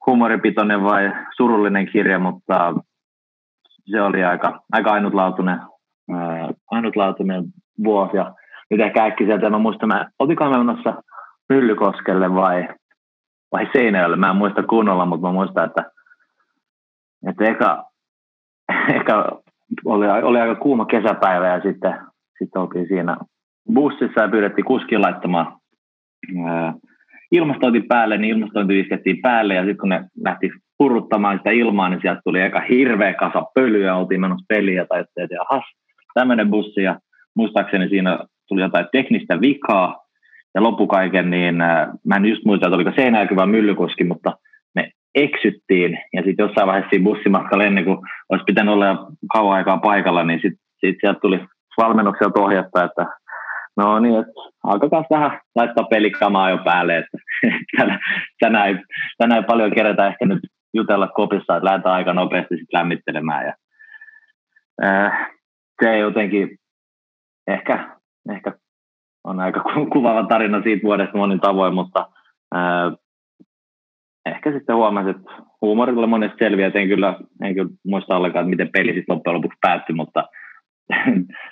[0.07, 2.75] humoripitoinen vai surullinen kirja, mutta
[3.91, 5.61] se oli aika, aika ainutlaatuinen,
[6.11, 7.45] ää, ainutlaatuinen
[7.85, 8.17] vuosi.
[8.17, 8.35] Ja
[8.71, 11.03] nyt ehkä äkkiseltä, mä muistan, mä otinko menossa
[11.49, 12.69] Myllykoskelle vai,
[13.53, 15.92] vai Seinäjölle, mä en muista kunnolla, mutta mä muistan, että
[17.29, 17.85] että eka,
[19.01, 19.43] eka
[19.85, 21.95] oli, oli aika kuuma kesäpäivä ja sitten,
[22.39, 23.17] sitten oltiin siinä
[23.75, 25.57] bussissa ja pyydettiin kuskin laittamaan
[26.47, 26.75] ää,
[27.33, 32.01] ilmastointi päälle, niin ilmastointi iskettiin päälle ja sitten kun ne lähti purruttamaan sitä ilmaa, niin
[32.01, 35.65] sieltä tuli aika hirveä kasa pölyä, oltiin menossa peliä tai että ahas,
[36.15, 36.99] tämmöinen bussi ja
[37.37, 40.03] muistaakseni siinä tuli jotain teknistä vikaa
[40.55, 44.39] ja loppukaiken, niin äh, mä en just muista, että oliko Seinäjäkö vai Myllykoski, mutta
[45.15, 45.99] eksyttiin.
[46.13, 47.99] Ja sitten jossain vaiheessa siinä bussimatkalla ennen kuin
[48.29, 51.41] olisi pitänyt olla kauan aikaa paikalla, niin sitten sit sieltä tuli
[51.77, 53.07] valmennukselta ohjetta, että
[53.77, 54.33] no niin, että
[54.65, 57.19] alkakaa vähän laittaa pelikamaa jo päälle, että
[57.77, 57.99] tänään,
[58.41, 58.77] tänään, ei,
[59.19, 60.41] tänään ei paljon kerätä ehkä nyt
[60.75, 63.47] jutella kopissa, että lähdetään aika nopeasti sitten lämmittelemään.
[63.47, 63.55] Ja
[64.85, 65.31] äh,
[65.83, 66.59] se jotenkin
[67.47, 67.97] ehkä,
[68.31, 68.53] ehkä
[69.25, 72.07] on aika kuvaava tarina siitä vuodesta monin tavoin, mutta
[72.57, 72.93] äh,
[74.27, 78.71] ehkä sitten huomasin, että huumorilla monesti selviää, että en kyllä, en kyllä muista ollenkaan, miten
[78.73, 80.25] peli sitten loppujen lopuksi päättyi, mutta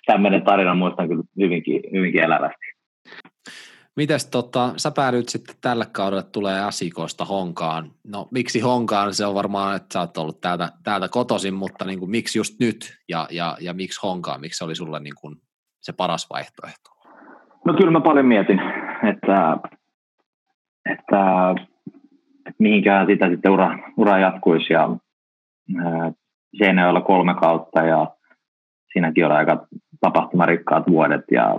[0.07, 2.67] tämmöinen tarina muistan kyllä hyvinkin, hyvinkin elävästi.
[3.97, 7.91] Mites tota, sä päädyit sitten tällä kaudella tulee Asikosta Honkaan.
[8.07, 9.15] No miksi Honkaan?
[9.15, 12.55] Se on varmaan, että sä oot ollut täältä, täältä kotoisin, mutta niin kuin, miksi just
[12.61, 14.41] nyt ja, ja, ja miksi Honkaan?
[14.41, 15.37] Miksi se oli sulle niin kuin
[15.81, 16.91] se paras vaihtoehto?
[17.65, 18.61] No kyllä mä paljon mietin,
[19.09, 19.57] että,
[20.91, 21.55] että
[22.59, 24.88] mihinkään sitä sitten ura, ura jatkuisi ja
[26.59, 28.07] Seinäjoella kolme kautta ja
[28.92, 29.66] siinäkin oli aika
[30.00, 31.57] tapahtumarikkaat vuodet ja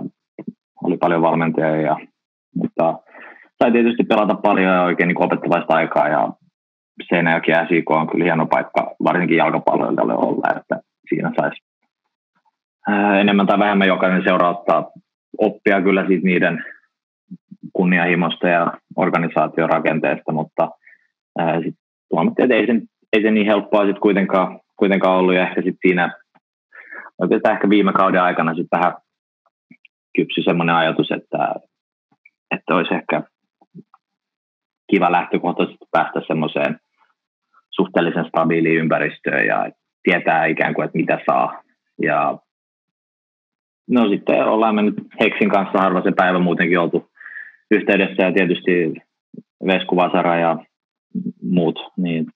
[0.82, 1.96] oli paljon valmentajia ja
[2.56, 2.98] mutta
[3.62, 6.28] sai tietysti pelata paljon ja oikein niin opettavaista aikaa ja
[7.08, 11.62] Seinäjoki SIK on kyllä hieno paikka, varsinkin jalkapalloille olla, että siinä saisi
[13.20, 14.90] enemmän tai vähemmän jokainen seura ottaa
[15.38, 16.64] oppia kyllä siitä niiden
[17.82, 20.70] kunnianhimosta ja organisaation rakenteesta, mutta
[21.54, 22.72] sitten huomattiin, että ei se,
[23.12, 26.14] ei se niin helppoa sitten kuitenkaan, kuitenkaan ollut ja ehkä sitten siinä
[27.18, 28.94] oikeastaan ehkä viime kauden aikana sitten vähän
[30.16, 31.54] kypsy semmoinen ajatus, että
[32.50, 33.22] että olisi ehkä
[34.90, 36.80] kiva lähtökohtaisesti päästä semmoiseen
[37.70, 39.70] suhteellisen stabiiliin ympäristöön ja
[40.02, 41.62] tietää ikään kuin, että mitä saa.
[42.02, 42.38] Ja
[43.90, 47.11] no sitten ollaan mennyt Heksin kanssa harva se päivä muutenkin oltu
[47.72, 48.94] yhteydessä ja tietysti
[49.66, 50.56] Vesku Vasara ja
[51.42, 52.26] muut niin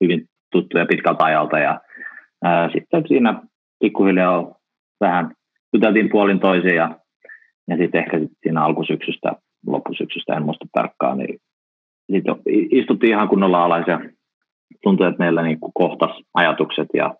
[0.00, 1.80] hyvin tuttuja pitkältä ajalta ja
[2.44, 3.42] ää, sitten siinä
[3.80, 4.54] pikkuhiljaa
[5.00, 5.34] vähän
[5.72, 6.98] juteltiin puolin toisin ja,
[7.68, 9.32] ja sitten ehkä sit siinä alkusyksystä
[9.66, 11.38] loppusyksystä, en muista tarkkaan, niin
[12.12, 12.34] sitten
[12.70, 14.00] istuttiin ihan kunnolla alas ja
[14.82, 17.14] tuntui, että meillä niin kohtas ajatukset ja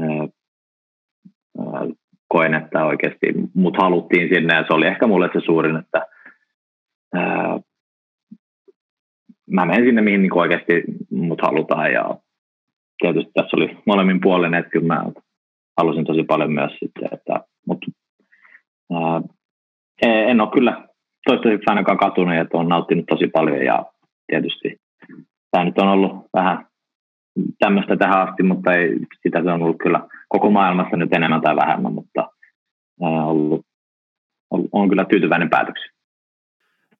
[0.00, 0.28] ää,
[2.28, 6.06] koen, että oikeasti mut haluttiin sinne ja se oli ehkä mulle se suurin, että
[7.14, 7.60] ää,
[9.50, 12.18] mä menen sinne, mihin niin oikeasti mut halutaan ja
[12.98, 15.04] tietysti tässä oli molemmin puolen, että kyllä mä
[15.76, 17.86] halusin tosi paljon myös sitten, että, mutta
[18.92, 19.22] ää,
[20.02, 20.88] en ole kyllä
[21.26, 23.86] toistaiseksi ainakaan katunut, että on nauttinut tosi paljon ja
[24.26, 24.76] tietysti
[25.50, 26.66] tämä nyt on ollut vähän
[27.58, 31.56] tämmöistä tähän asti, mutta ei, sitä se on ollut kyllä koko maailmassa nyt enemmän tai
[31.56, 32.28] vähemmän, mutta
[33.00, 33.66] on, ollut,
[34.50, 35.93] on, on kyllä tyytyväinen päätöksiä.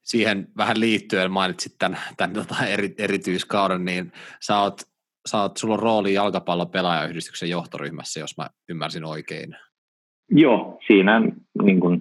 [0.04, 4.80] Siihen vähän liittyen mainitsit tämän, tämän tota eri, erityiskauden, niin sä oot,
[5.28, 9.56] sä oot, sulla on rooli jalkapallopelaajayhdistyksen johtoryhmässä, jos mä ymmärsin oikein.
[10.30, 11.22] Joo, siinä
[11.62, 11.98] niin kuin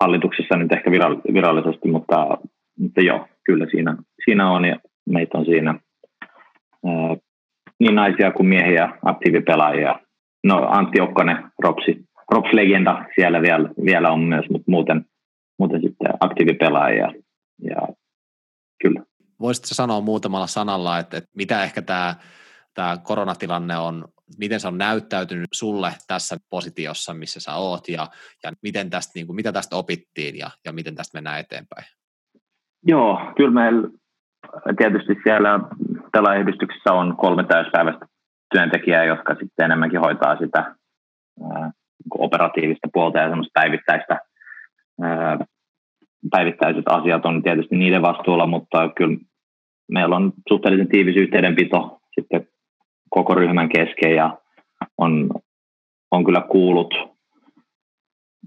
[0.00, 0.90] hallituksessa nyt ehkä
[1.34, 2.38] virallisesti, mutta,
[2.78, 4.76] mutta joo, kyllä siinä, siinä on ja
[5.10, 5.70] meitä on siinä
[6.86, 7.16] ää,
[7.80, 10.00] niin naisia kuin miehiä, aktiivipelaajia.
[10.44, 15.04] No Antti Okkonen, Ropsi, Rops-legenda siellä vielä, vielä on myös, mutta muuten,
[15.58, 17.12] muuten sitten aktiivipelaajia
[17.62, 17.88] ja
[18.82, 19.02] kyllä.
[19.40, 22.14] Voisitko sanoa muutamalla sanalla, että, että mitä ehkä tämä,
[22.74, 24.04] tämä koronatilanne on
[24.38, 28.06] miten se on näyttäytynyt sulle tässä positiossa, missä sä oot, ja,
[28.44, 31.86] ja miten tästä, niin kuin, mitä tästä opittiin, ja, ja miten tästä mennään eteenpäin?
[32.86, 33.88] Joo, kyllä meillä
[34.78, 35.60] tietysti siellä
[36.12, 38.06] pelaajayhdistyksessä on kolme täyspäiväistä
[38.54, 41.70] työntekijää, jotka sitten enemmänkin hoitaa sitä ää,
[42.10, 44.20] operatiivista puolta ja semmoista päivittäistä,
[46.30, 49.16] päivittäiset asiat on tietysti niiden vastuulla, mutta kyllä
[49.92, 52.48] meillä on suhteellisen tiivis yhteydenpito sitten
[53.10, 54.38] koko ryhmän kesken ja
[54.98, 55.30] on,
[56.10, 56.94] on kyllä kuullut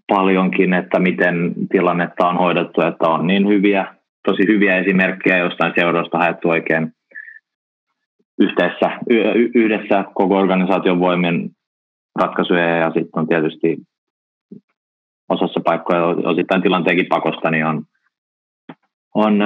[0.07, 3.95] paljonkin, että miten tilannetta on hoidettu, että on niin hyviä,
[4.27, 6.91] tosi hyviä esimerkkejä jostain seurausta haettu oikein
[9.55, 11.49] yhdessä koko organisaation voimien
[12.19, 13.77] ratkaisuja ja sitten on tietysti
[15.32, 17.84] osassa paikkoja osittain tilanteenkin pakosta, niin on,
[19.15, 19.39] on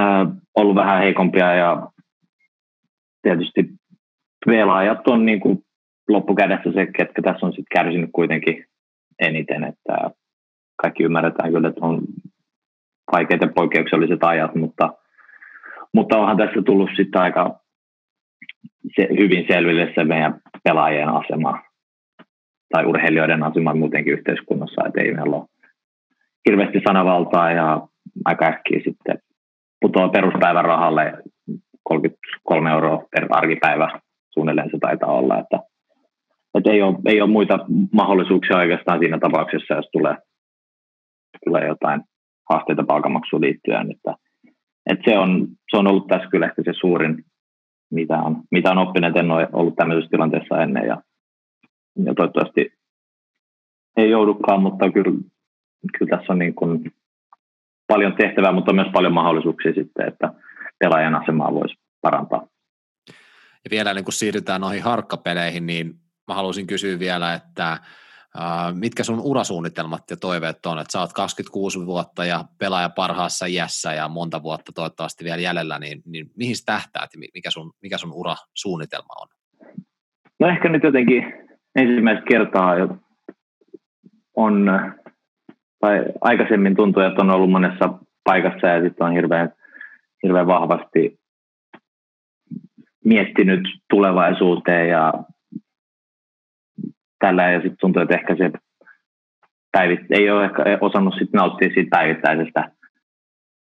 [0.55, 1.87] ollut vähän heikompia ja
[3.21, 3.69] tietysti
[4.45, 5.59] pelaajat on niin kuin
[6.07, 8.65] loppukädessä se, ketkä tässä on sitten kärsinyt kuitenkin
[9.19, 10.11] eniten, että
[10.81, 12.01] kaikki ymmärretään kyllä, että on
[13.11, 14.93] vaikeat ja poikkeukselliset ajat, mutta,
[15.93, 17.59] mutta onhan tässä tullut sitten aika
[18.95, 21.61] se, hyvin selville se meidän pelaajien asema
[22.69, 25.45] tai urheilijoiden asema muutenkin yhteiskunnassa, että ei meillä ole
[26.49, 27.87] hirveästi sanavaltaa ja
[28.25, 29.19] aika äkkiä sitten
[29.81, 31.13] putoaa peruspäivärahalle
[31.83, 33.99] 33 euroa per arkipäivä
[34.33, 35.59] suunnilleen se taitaa olla, että,
[36.57, 37.59] että ei, ole, ei ole muita
[37.93, 40.15] mahdollisuuksia oikeastaan siinä tapauksessa, jos tulee,
[41.45, 42.01] tulee jotain
[42.49, 43.91] haasteita palkanmaksuun liittyen.
[43.91, 44.15] Että,
[44.85, 47.25] että se, on, se on ollut tässä kyllä ehkä se suurin,
[47.91, 51.01] mitä on, mitä on oppinut, en ole ollut tämmöisessä tilanteessa ennen ja,
[52.05, 52.73] ja toivottavasti
[53.97, 55.11] ei joudukaan, mutta kyllä,
[55.97, 56.93] kyllä tässä on niin kuin
[57.87, 60.33] paljon tehtävää, mutta myös paljon mahdollisuuksia sitten, että
[60.79, 62.47] pelaajan asemaa voisi parantaa.
[63.65, 65.93] Ja vielä niin kun siirrytään noihin harkkapeleihin, niin
[66.27, 67.77] mä haluaisin kysyä vielä, että
[68.73, 73.93] mitkä sun urasuunnitelmat ja toiveet on, että sä oot 26 vuotta ja pelaaja parhaassa iässä
[73.93, 77.97] ja monta vuotta toivottavasti vielä jäljellä, niin, niin mihin sä tähtäät ja mikä sun, mikä
[77.97, 79.27] sun urasuunnitelma on?
[80.39, 81.23] No ehkä nyt jotenkin
[81.75, 82.73] ensimmäistä kertaa
[84.35, 84.65] on,
[85.79, 87.89] tai aikaisemmin tuntuu, että on ollut monessa
[88.23, 89.53] paikassa ja sitten on hirveän,
[90.23, 91.19] hirveän vahvasti
[93.05, 95.13] miettinyt tulevaisuuteen ja
[97.19, 98.51] tällä ja sitten tuntuu, että ehkä se
[99.71, 102.71] päivit, ei ole ehkä osannut sit nauttia siitä päivittäisestä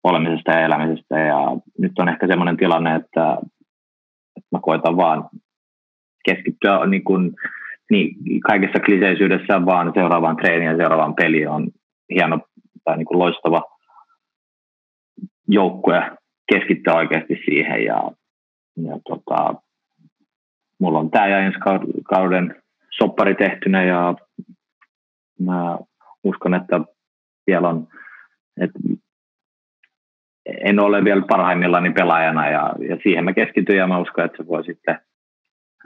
[0.05, 1.37] olemisesta ja elämisestä ja
[1.79, 3.39] nyt on ehkä semmoinen tilanne, että,
[4.37, 5.29] että mä koitan vaan
[6.25, 7.33] keskittyä niin kuin,
[7.91, 11.71] niin kaikessa kliseisyydessä vaan seuraavaan treeniin ja seuraavaan peliin on
[12.11, 12.41] hieno
[12.85, 13.63] tai niin kuin loistava
[15.49, 16.11] joukkue
[16.53, 18.11] keskittyä oikeasti siihen ja,
[18.77, 19.55] ja tota,
[20.81, 21.59] mulla on tämä ja ensi
[22.09, 24.15] kauden soppari tehtynä ja
[25.41, 25.79] mä
[26.25, 26.81] uskon, että
[27.47, 27.89] vielä on,
[28.61, 28.79] että
[30.47, 34.47] en ole vielä parhaimmillani pelaajana ja, ja siihen mä keskityn ja mä uskon, että se
[34.47, 35.01] voi sitten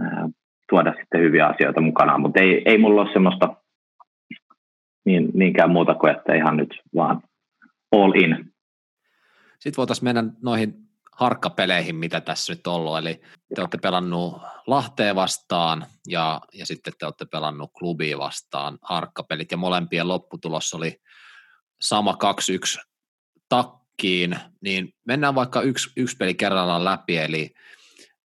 [0.00, 0.28] ää,
[0.70, 3.56] tuoda sitten hyviä asioita mukanaan, mutta ei, ei mulla ole semmoista
[5.08, 7.22] niin, niinkään muuta kuin, että ihan nyt vaan
[7.92, 8.52] all in.
[9.58, 10.74] Sitten voitaisiin mennä noihin
[11.12, 12.98] harkkapeleihin, mitä tässä nyt on ollut.
[12.98, 13.20] Eli
[13.54, 19.56] te olette pelannut Lahteen vastaan ja, ja sitten te olette pelannut klubiin vastaan harkkapelit ja
[19.56, 21.00] molempien lopputulos oli
[21.80, 22.16] sama
[22.78, 22.88] 2-1
[23.48, 27.54] takkiin, niin mennään vaikka yksi, yksi peli kerrallaan läpi, eli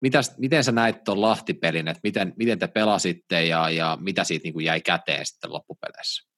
[0.00, 4.42] mitäs, miten sä näit tuon Lahtipelin, että miten, miten te pelasitte ja, ja mitä siitä
[4.42, 6.30] niin kuin jäi käteen sitten loppupeleissä?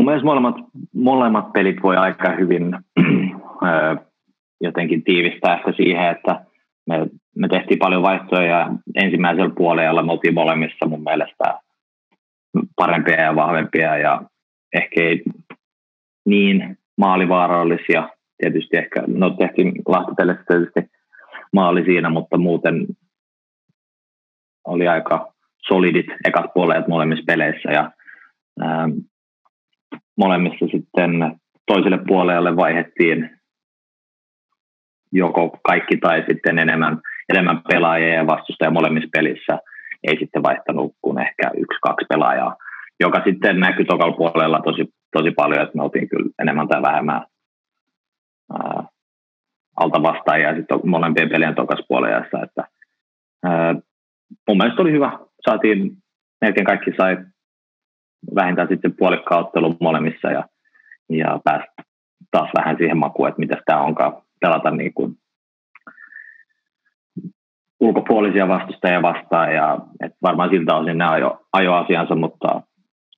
[0.00, 0.54] Mun mielestä molemmat,
[0.94, 2.76] molemmat pelit voi aika hyvin
[4.66, 6.44] jotenkin tiivistää ehkä siihen, että
[6.86, 11.60] me, me tehtiin paljon vaihtoja ensimmäisellä puolella me oltiin molemmissa mun mielestä
[12.76, 14.22] parempia ja vahvempia ja
[14.74, 15.22] ehkä ei
[16.26, 18.08] niin maalivaarallisia.
[18.38, 20.80] Tietysti ehkä, no tehtiin Lahtipelissä tietysti
[21.52, 22.86] maali siinä, mutta muuten
[24.66, 25.32] oli aika
[25.68, 27.90] solidit ekat puolet molemmissa peleissä ja
[28.60, 28.88] ää,
[30.20, 31.10] molemmissa sitten
[31.66, 33.30] toiselle puolelle vaihettiin
[35.12, 39.58] joko kaikki tai sitten enemmän, enemmän pelaajia ja vastustaja molemmissa pelissä
[40.08, 42.56] ei sitten vaihtanut kuin ehkä yksi, kaksi pelaajaa,
[43.00, 47.26] joka sitten näkyi tokalla puolella tosi, tosi paljon, että me oltiin kyllä enemmän tai vähemmän
[48.52, 48.84] ää,
[49.76, 52.64] alta vastaajia sitten molempien pelien tokas puolella, että
[53.44, 53.74] ää,
[54.48, 55.18] mun mielestä oli hyvä.
[55.48, 55.92] Saatiin,
[56.40, 57.16] melkein kaikki sai
[58.34, 59.46] vähintään sitten puolikkaan
[59.80, 60.44] molemmissa ja,
[61.08, 61.66] ja pääsi
[62.30, 65.14] taas vähän siihen makuun, että mitä tämä onkaan pelata niin kuin
[67.80, 72.62] ulkopuolisia vastustajia vastaan ja et varmaan siltä osin ne ajo, ajo asiansa, mutta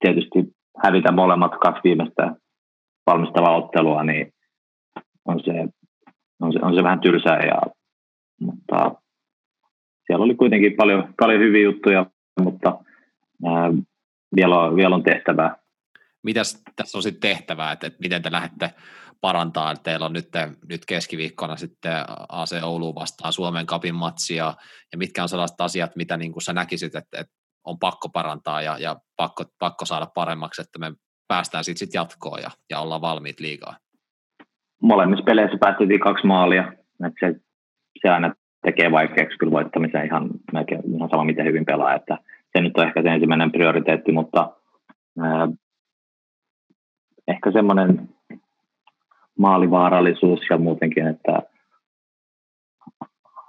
[0.00, 2.34] tietysti hävitä molemmat kaksi viimeistä
[3.06, 4.32] valmistavaa ottelua, niin
[5.24, 5.52] on se,
[6.40, 7.60] on se, on se vähän tylsää, ja,
[8.40, 8.94] mutta
[10.06, 12.06] siellä oli kuitenkin paljon, paljon hyviä juttuja,
[12.40, 12.78] mutta
[13.46, 13.70] ää,
[14.36, 15.56] vielä, on, vielä on tehtävää.
[16.22, 18.70] Mitäs tässä on sitten tehtävää, että, että miten te lähdette
[19.20, 19.76] parantaa.
[19.76, 20.28] Teillä on nyt,
[20.68, 21.92] nyt keskiviikkona sitten
[22.28, 24.54] AC Oulu vastaan Suomen kapin matsia,
[24.92, 28.62] ja mitkä on sellaiset asiat, mitä niin kuin sä näkisit, että, että on pakko parantaa
[28.62, 30.92] ja, ja pakko, pakko saada paremmaksi, että me
[31.28, 33.76] päästään sitten sit jatkoon ja, ja ollaan valmiit liikaa.
[34.82, 36.72] Molemmissa peleissä päästettiin kaksi maalia,
[37.06, 37.40] että se,
[38.02, 40.30] se aina tekee vaikeaksi kyllä voittamisen ihan,
[40.96, 42.18] ihan sama miten hyvin pelaa, että
[42.52, 44.52] se nyt on ehkä se ensimmäinen prioriteetti, mutta
[45.20, 45.48] ää,
[47.28, 48.08] ehkä semmoinen
[49.38, 51.42] maalivaarallisuus ja muutenkin, että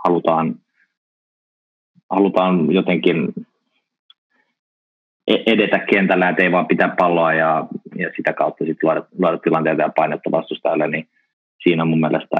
[0.04, 0.56] halutaan,
[2.10, 3.34] halutaan jotenkin
[5.28, 9.38] e-, edetä kentällä, että ei vaan pitää palloa ja, ja sitä kautta sitten luoda, luoda
[9.38, 11.08] tilanteita ja painetta vastustajalle, niin
[11.64, 12.38] siinä on mun mielestä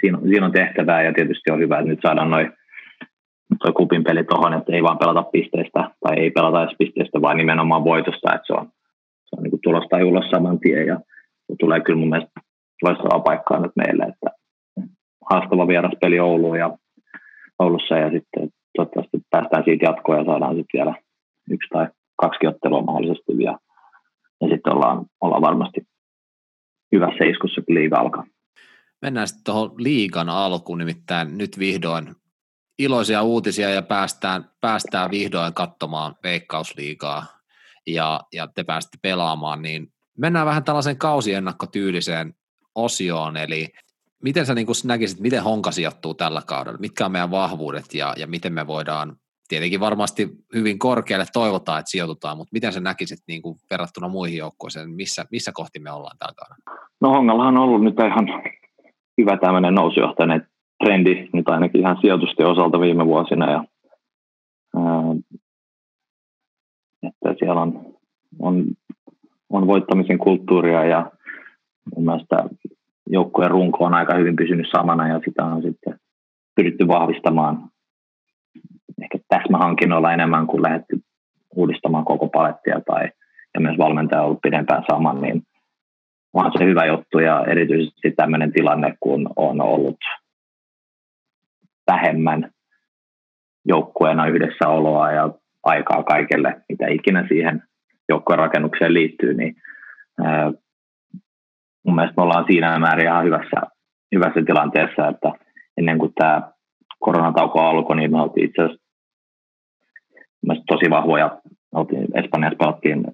[0.00, 2.52] siinä, siinä on tehtävää ja tietysti on hyvä, että nyt saadaan noin
[3.62, 7.36] toi kupin peli tuohon, että ei vaan pelata pisteistä tai ei pelata edes pisteistä, vaan
[7.36, 8.68] nimenomaan voitosta, että se on
[9.28, 11.00] se on niin tulosta tai ulos saman tien ja
[11.46, 12.40] se tulee kyllä mun mielestä
[12.82, 14.30] loistavaa paikkaa nyt meille, että
[15.30, 16.78] haastava vieraspeli Ouluun ja
[17.58, 20.94] Oulussa ja sitten toivottavasti päästään siitä jatkoon ja saadaan sitten vielä
[21.50, 21.86] yksi tai
[22.16, 23.58] kaksi ottelua mahdollisesti ja,
[24.40, 25.80] ja sitten ollaan, ollaan varmasti
[26.92, 28.24] hyvässä iskussa, kun liiga alkaa.
[29.02, 32.04] Mennään sitten tuohon liigan alkuun, nimittäin nyt vihdoin
[32.78, 37.26] iloisia uutisia ja päästään, päästään vihdoin katsomaan veikkausliigaa
[37.86, 42.34] ja, ja te pääsitte pelaamaan, niin mennään vähän tällaiseen kausiennakkotyyliseen
[42.74, 43.68] osioon, eli
[44.22, 46.78] miten sä niin näkisit, miten Honka sijoittuu tällä kaudella?
[46.78, 49.16] Mitkä on meidän vahvuudet ja, ja miten me voidaan,
[49.48, 54.38] tietenkin varmasti hyvin korkealle toivotaan, että sijoitutaan, mutta miten sä näkisit niin kuin verrattuna muihin
[54.38, 56.88] joukkueisiin, missä, missä kohti me ollaan tällä kaudella?
[57.00, 58.28] No Hongallahan on ollut nyt ihan
[59.18, 60.47] hyvä tämmöinen nousujohtainen
[60.84, 63.64] trendi nyt ainakin ihan sijoitusten osalta viime vuosina ja
[67.02, 67.86] että siellä on,
[68.38, 68.64] on,
[69.50, 71.10] on voittamisen kulttuuria ja
[71.96, 72.44] mun mielestä
[73.06, 76.00] joukkueen runko on aika hyvin pysynyt samana ja sitä on sitten
[76.56, 77.68] pyritty vahvistamaan
[79.02, 81.00] ehkä täsmähankinnoilla enemmän kuin lähdetty
[81.56, 83.08] uudistamaan koko palettia tai
[83.54, 85.42] ja myös valmentaja on ollut pidempään saman, niin
[86.32, 89.96] onhan se hyvä juttu ja erityisesti tämmöinen tilanne, kun on ollut
[91.92, 92.50] vähemmän
[93.64, 95.30] joukkueena yhdessäoloa ja
[95.62, 97.62] aikaa kaikelle, mitä ikinä siihen
[98.08, 99.56] joukkueen rakennukseen liittyy, niin
[101.86, 103.60] mun mielestä me ollaan siinä määrin ihan hyvässä,
[104.14, 105.32] hyvässä tilanteessa, että
[105.76, 106.42] ennen kuin tämä
[106.98, 108.82] koronatauko alkoi, niin me oltiin itse asiassa
[110.66, 111.40] tosi vahvoja.
[111.74, 113.04] Oltiin Espanjassa pelattiin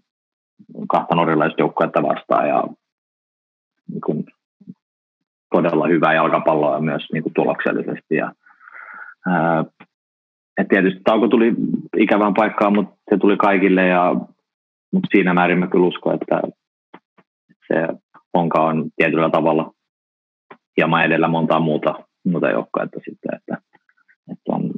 [0.88, 2.64] kahta norjalaista joukkuetta vastaan ja
[3.88, 4.24] niin kuin,
[5.54, 8.14] todella hyvää jalkapalloa myös niin kuin tuloksellisesti.
[8.16, 8.32] Ja,
[9.26, 9.64] ää,
[10.60, 11.54] et tietysti tauko tuli
[11.96, 14.14] ikävään paikkaan, mutta se tuli kaikille ja
[14.92, 16.40] mutta siinä määrin mä kyllä uskon, että
[17.68, 17.88] se
[18.36, 19.72] Honka on tietyllä tavalla
[20.76, 21.94] hieman edellä montaa muuta,
[22.24, 23.58] muuta joukkoa, sitten, että,
[24.32, 24.70] että on,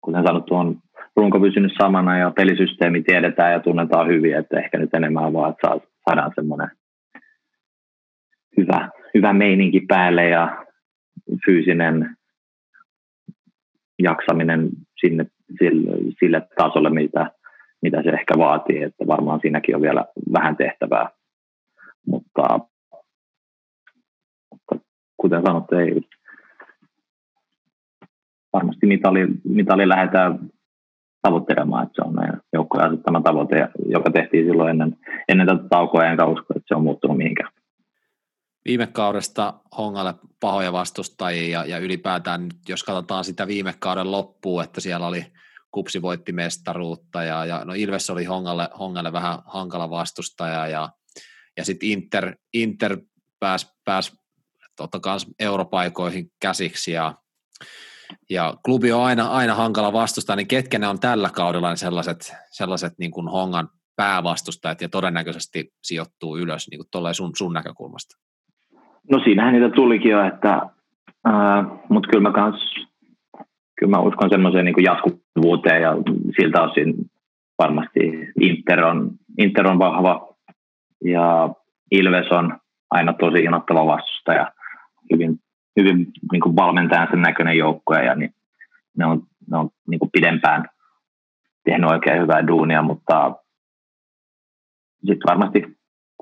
[0.00, 0.76] kuten sanottu, on
[1.16, 5.68] runko pysynyt samana ja pelisysteemi tiedetään ja tunnetaan hyvin, että ehkä nyt enemmän vaan, että
[6.08, 6.70] saadaan semmoinen
[8.56, 10.66] hyvä, hyvä meininki päälle ja
[11.46, 12.15] fyysinen
[13.98, 14.68] jaksaminen
[15.00, 15.26] sinne,
[15.58, 17.30] sille, sille tasolle, mitä,
[17.82, 21.08] mitä se ehkä vaatii, että varmaan siinäkin on vielä vähän tehtävää
[22.06, 22.60] mutta,
[24.50, 24.86] mutta
[25.16, 26.00] kuten sanottu, ei
[28.52, 30.38] varmasti mitali, mitali lähdetään
[31.22, 34.96] tavoittelemaan, että se on meidän joukkojen asettama tavoite, joka tehtiin silloin ennen,
[35.28, 37.52] ennen tätä taukoa, enkä usko, että se on muuttunut mihinkään.
[38.66, 44.80] Viime kaudesta Hongalle pahoja vastustajia ja, ja ylipäätään, jos katsotaan sitä viime kauden loppuun, että
[44.80, 45.26] siellä oli
[45.70, 50.90] Kupsi voitti mestaruutta ja, ja no Ilves oli Hongalle, Hongalle vähän hankala vastustaja ja
[51.56, 52.98] ja sitten Inter, Inter
[53.40, 54.12] pääsi pääs,
[54.76, 57.14] totta kans europaikoihin käsiksi ja,
[58.30, 62.34] ja klubi on aina, aina hankala vastustaa, niin ketkä ne on tällä kaudella ne sellaiset,
[62.50, 68.25] sellaiset niin kuin Hongan päävastustajat ja todennäköisesti sijoittuu ylös niin kuin sun, sun näkökulmasta?
[69.10, 70.62] No siinähän niitä tulikin jo, että,
[71.88, 72.74] mutta kyllä mä, kans,
[73.80, 75.92] kyllä mä uskon semmoiseen niin jatkuvuuteen ja
[76.40, 76.94] siltä osin
[77.58, 78.00] varmasti
[78.40, 80.28] Inter on, Inter on vahva
[81.04, 81.48] ja
[81.90, 82.58] Ilves on
[82.90, 84.52] aina tosi innoittava vastustaja,
[85.12, 85.40] hyvin,
[85.76, 88.34] hyvin niin kuin valmentajan sen näköinen joukkue ja niin,
[88.98, 90.64] ne on, ne on niin kuin pidempään
[91.64, 93.34] tehnyt oikein hyvää duunia, mutta
[94.98, 95.76] sitten varmasti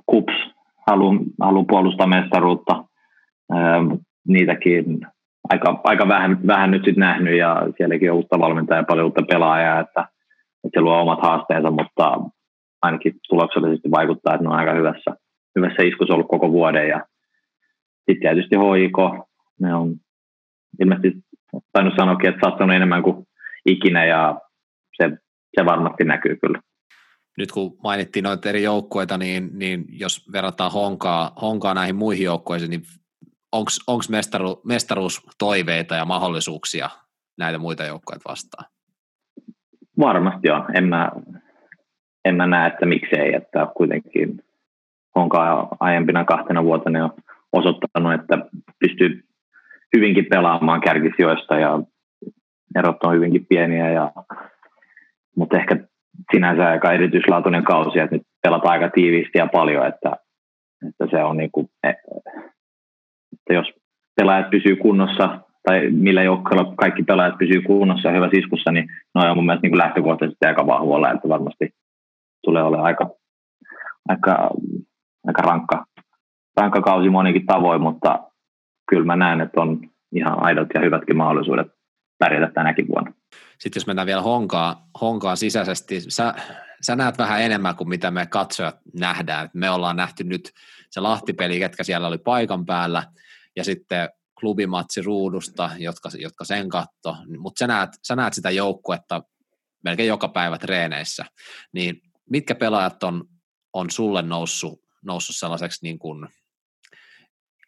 [0.07, 0.54] KUPS
[0.87, 2.85] haluaa halu puolustaa mestaruutta.
[4.29, 5.07] niitäkin
[5.51, 9.23] aika, aika vähän, vähän nyt sitten nähnyt ja sielläkin on uutta valmentajaa ja paljon uutta
[9.29, 10.09] pelaajaa, että,
[10.65, 12.21] että se luo omat haasteensa, mutta
[12.83, 15.11] ainakin tuloksellisesti vaikuttaa, että ne on aika hyvässä,
[15.57, 16.89] hyvässä iskussa ollut koko vuoden.
[16.89, 17.01] Ja
[17.97, 19.27] sitten tietysti HIK,
[19.61, 19.95] ne on
[20.81, 21.13] ilmeisesti
[21.73, 23.27] tainnut sanoakin, että saattanut enemmän kuin
[23.67, 24.41] ikinä ja
[24.97, 25.11] se,
[25.59, 26.61] se varmasti näkyy kyllä.
[27.39, 32.71] Nyt kun mainittiin noita eri joukkueita, niin, niin jos verrataan Honkaa, Honkaa näihin muihin joukkueisiin,
[32.71, 32.83] niin
[33.87, 36.91] onko mestaru, mestaruustoiveita ja mahdollisuuksia
[37.39, 38.71] näitä muita joukkueita vastaan?
[39.99, 40.77] Varmasti on.
[40.77, 41.11] En mä,
[42.25, 44.45] en mä näe, että miksei, että kuitenkin
[45.15, 47.13] onkaan aiempina kahtena vuotena on
[47.53, 48.39] osoittanut, että
[48.79, 49.25] pystyy
[49.97, 51.81] hyvinkin pelaamaan kärkisijoista ja
[52.77, 54.13] erot on hyvinkin pieniä, ja,
[55.37, 55.77] mutta ehkä
[56.35, 60.17] sinänsä aika erityislaatuinen kausi, että nyt pelataan aika tiiviisti ja paljon, että,
[60.89, 63.67] että se on niin kuin, että jos
[64.17, 69.31] pelaajat pysyy kunnossa tai millä joukkueella kaikki pelaajat pysyy kunnossa ja hyvässä iskussa, niin ne
[69.31, 71.71] on mun mielestä niin kuin lähtökohtaisesti aika vahvoilla, että varmasti
[72.45, 73.11] tulee olemaan aika,
[74.09, 74.51] aika,
[75.27, 75.85] aika rankka,
[76.57, 78.31] rankka kausi monikin tavoin, mutta
[78.91, 79.81] kyllä mä näen, että on
[80.13, 81.67] ihan aidot ja hyvätkin mahdollisuudet
[82.19, 83.13] pärjätä tänäkin vuonna.
[83.59, 86.35] Sitten jos mennään vielä honkaa, honkaa sisäisesti, sä,
[86.87, 89.51] sä näet vähän enemmän kuin mitä me katsojat nähdään.
[89.55, 90.53] Me ollaan nähty nyt
[90.91, 93.03] se Lahtipeli, ketkä siellä oli paikan päällä,
[93.57, 94.09] ja sitten
[94.41, 99.23] klubimatsi ruudusta, jotka, jotka sen katto, mutta sä näet, sä näet sitä joukkuetta
[99.85, 101.25] melkein joka päivä treeneissä,
[101.73, 103.25] niin mitkä pelaajat on,
[103.73, 106.29] on sulle noussut, noussut sellaiseksi niin kuin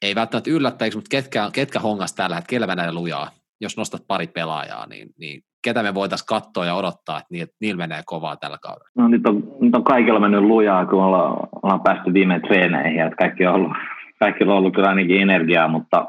[0.03, 3.31] ei välttämättä yllättäjiksi, mutta ketkä, ketkä hongas tällä hetkellä menee lujaa?
[3.61, 7.79] Jos nostat pari pelaajaa, niin, niin ketä me voitaisiin katsoa ja odottaa, että niillä, niillä
[7.79, 8.91] menee kovaa tällä kaudella?
[8.97, 13.17] No nyt on, nyt on kaikilla mennyt lujaa, kun ollaan, ollaan päästy viime treeneihin, että
[13.17, 13.73] kaikki on ollut,
[14.19, 16.07] kaikki on ollut kyllä ainakin energiaa, mutta,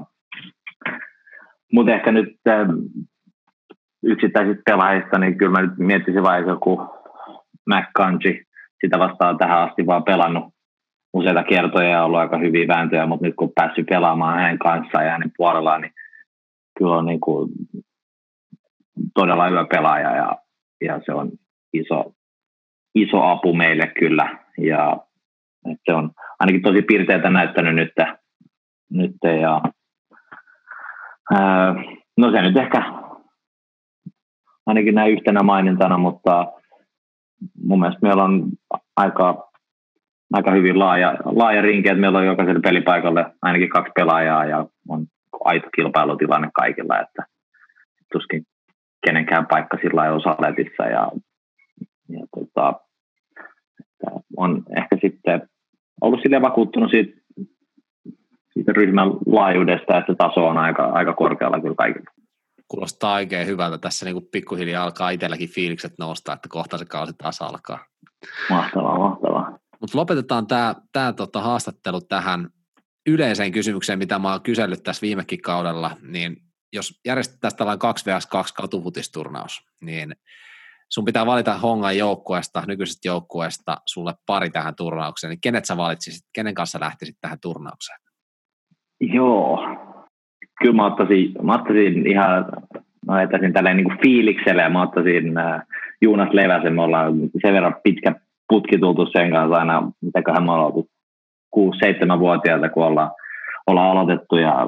[1.74, 2.70] mutta ehkä nyt ähm,
[4.04, 6.82] yksittäisistä pelaajista, niin kyllä mä nyt miettisin vain joku
[7.70, 8.44] McCangy,
[8.82, 10.54] sitä vastaan tähän asti vaan pelannut
[11.14, 15.12] useita kertoja ja ollut aika hyviä vääntöjä, mutta nyt kun päässyt pelaamaan hänen kanssaan ja
[15.12, 15.94] hänen puolellaan, niin
[16.78, 17.50] kyllä on niin kuin
[19.16, 20.38] todella hyvä pelaaja ja,
[20.82, 21.32] ja se on
[21.74, 22.12] iso,
[22.96, 24.38] iso apu meille kyllä.
[24.58, 24.98] Ja
[25.86, 27.92] se on ainakin tosi piirteitä näyttänyt nyt,
[28.92, 29.62] nyt ja
[31.34, 31.76] ää,
[32.18, 32.94] no se nyt ehkä
[34.66, 36.52] ainakin näin yhtenä mainintana, mutta
[37.64, 38.50] mun mielestä meillä on
[38.96, 39.50] aika,
[40.34, 45.06] aika hyvin laaja, laaja rinki, että meillä on jokaiselle pelipaikalle ainakin kaksi pelaajaa ja on
[45.46, 47.24] aito kilpailutilanne kaikilla, että
[48.12, 48.44] tuskin
[49.06, 51.12] kenenkään paikka sillä ei osaletissa ja,
[52.10, 52.74] ja tota,
[54.38, 55.50] on ehkä sitten
[56.02, 57.22] ollut sille vakuuttunut siitä,
[58.54, 62.12] siitä ryhmän laajuudesta, että taso on aika, aika korkealla kyllä kaikilla.
[62.68, 63.78] Kuulostaa oikein hyvältä.
[63.78, 67.86] Tässä niin kuin pikkuhiljaa alkaa itselläkin fiilikset nousta, että kohta se kausi taas alkaa.
[68.50, 69.60] Mahtavaa, mahtavaa.
[69.82, 72.50] Mutta lopetetaan tämä, tämä tota haastattelu tähän
[73.08, 76.38] yleiseen kysymykseen, mitä mä oon kysellyt tässä viimekin kaudella, niin
[76.74, 78.26] jos järjestetään tällainen 2 vs.
[78.26, 80.16] 2 katufutisturnaus, niin
[80.90, 86.28] sun pitää valita Hongan joukkueesta, nykyisestä joukkueesta, sulle pari tähän turnaukseen, niin kenet sä valitsisit,
[86.34, 88.00] kenen kanssa lähtisit tähän turnaukseen?
[89.00, 89.60] Joo,
[90.62, 92.46] kyllä mä ottaisin, mä ottaisin ihan,
[93.06, 95.62] mä etäisin tälleen niin kuin fiilikselle ja mä ottaisin äh,
[96.02, 98.16] Juunas Leväsen, me ollaan sen verran pitkä
[98.50, 100.90] putki tultu sen kanssa aina, mitäköhän me ollaan oltu
[101.56, 103.12] 6-7-vuotiailta, kun ollaan,
[103.68, 104.68] ollaan aloitettu ja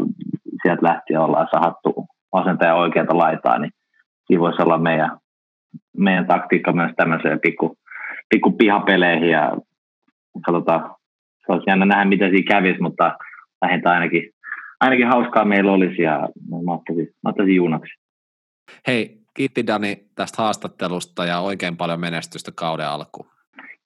[0.61, 3.71] sieltä lähtien ollaan sahattu vasenta ja oikeata laitaa, niin
[4.27, 5.17] siinä voisi olla meidän,
[5.97, 7.75] meidän taktiikka myös tämmöiseen pikku,
[8.29, 9.51] pikku pihapeleihin ja
[10.45, 10.95] katsotaan,
[11.45, 13.17] se olisi jännä nähdä, mitä siinä kävisi, mutta
[13.61, 14.29] vähintään ainakin,
[14.79, 16.29] ainakin hauskaa meillä olisi ja
[16.65, 17.93] mä ottaisin, mä ottaisin juunaksi.
[18.87, 23.29] Hei, kiitti Dani tästä haastattelusta ja oikein paljon menestystä kauden alkuun.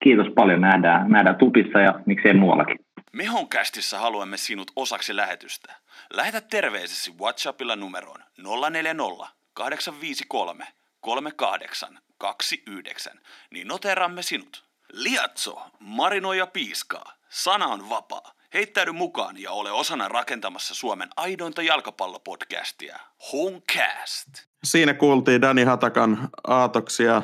[0.03, 2.77] Kiitos paljon, nähdään, nähdään tupissa ja miksei muuallakin.
[3.13, 5.73] Mehonkästissä haluamme sinut osaksi lähetystä.
[6.13, 8.23] Lähetä terveisesi WhatsAppilla numeroon
[8.69, 10.67] 040 853
[11.01, 13.19] 3829,
[13.51, 14.65] niin noteramme sinut.
[14.93, 17.13] Liatso, marinoi ja piiskaa.
[17.29, 18.33] Sana on vapaa.
[18.53, 22.99] Heittäydy mukaan ja ole osana rakentamassa Suomen aidointa jalkapallopodcastia.
[23.31, 24.29] Homecast.
[24.63, 27.21] Siinä kuultiin Dani Hatakan aatoksia.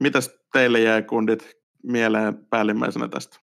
[0.00, 3.43] Mitäs teille jäi kundit mieleen päällimmäisenä tästä?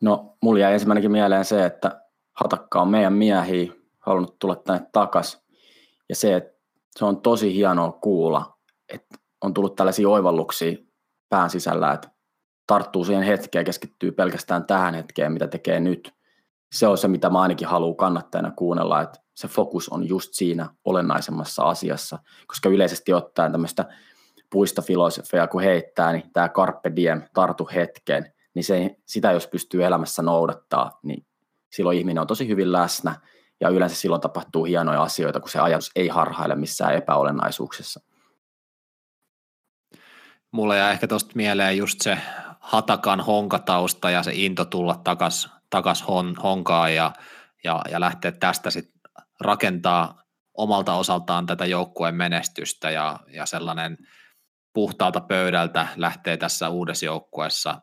[0.00, 2.00] No, mulla jäi ensimmäinenkin mieleen se, että
[2.32, 5.42] Hatakka on meidän miehiä, halunnut tulla tänne takas.
[6.08, 6.60] Ja se, että
[6.98, 10.76] se on tosi hienoa kuulla, että on tullut tällaisia oivalluksia
[11.28, 12.10] pään sisällä, että
[12.66, 16.14] tarttuu siihen hetkeen ja keskittyy pelkästään tähän hetkeen, mitä tekee nyt.
[16.72, 20.68] Se on se, mitä mä ainakin haluan kannattajana kuunnella, että se fokus on just siinä
[20.84, 23.84] olennaisemmassa asiassa, koska yleisesti ottaen tämmöistä
[24.50, 30.22] puistofilosofiaa kun heittää, niin tämä carpe diem, tartu hetkeen, niin se, sitä jos pystyy elämässä
[30.22, 31.26] noudattaa, niin
[31.72, 33.20] silloin ihminen on tosi hyvin läsnä
[33.60, 38.00] ja yleensä silloin tapahtuu hienoja asioita, kun se ajatus ei harhaile missään epäolennaisuuksissa.
[40.52, 42.18] Mulle jää ehkä tuosta mieleen just se
[42.60, 47.12] Hatakan honkatausta ja se into tulla takas, takas hon, honkaan ja,
[47.64, 49.00] ja, ja lähteä tästä sitten
[49.40, 50.22] rakentaa
[50.54, 53.98] omalta osaltaan tätä joukkueen menestystä ja, ja sellainen
[54.72, 57.80] puhtaalta pöydältä lähtee tässä uudessa joukkueessa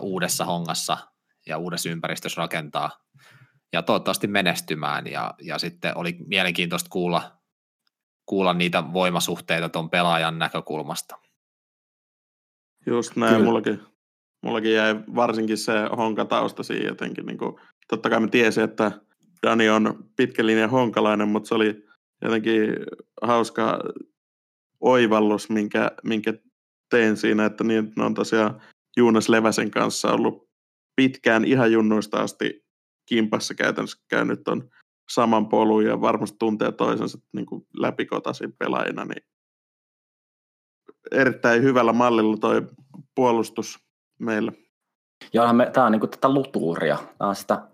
[0.00, 0.98] uudessa hongassa
[1.46, 2.90] ja uudessa ympäristössä rakentaa
[3.72, 5.06] ja toivottavasti menestymään.
[5.06, 7.32] Ja, ja sitten oli mielenkiintoista kuulla,
[8.26, 11.16] kuulla niitä voimasuhteita tuon pelaajan näkökulmasta.
[12.86, 13.44] Just näin, Kyllä.
[13.44, 13.82] mullakin,
[14.42, 17.26] mullakin jäi varsinkin se honkatausta siihen jotenkin.
[17.26, 17.56] Niin kuin,
[17.88, 18.92] totta kai mä tiesin, että
[19.42, 21.86] Dani on pitkä linja honkalainen, mutta se oli
[22.22, 22.76] jotenkin
[23.22, 23.78] hauska
[24.80, 26.34] oivallus, minkä, minkä
[26.90, 28.62] tein siinä, että niin, ne on tosiaan
[28.96, 30.48] Juunas Leväsen kanssa ollut
[30.96, 32.64] pitkään ihan junnuista asti
[33.06, 34.68] kimpassa käytännössä käynyt on
[35.10, 39.24] saman polun ja varmasti tuntee toisensa niin kuin läpikotaisin pelaajina, niin
[41.12, 42.62] erittäin hyvällä mallilla toi
[43.14, 43.78] puolustus
[44.18, 44.52] meillä.
[45.32, 47.68] Ja me, tämä on niin kuin tätä lutuuria, tämä on sitä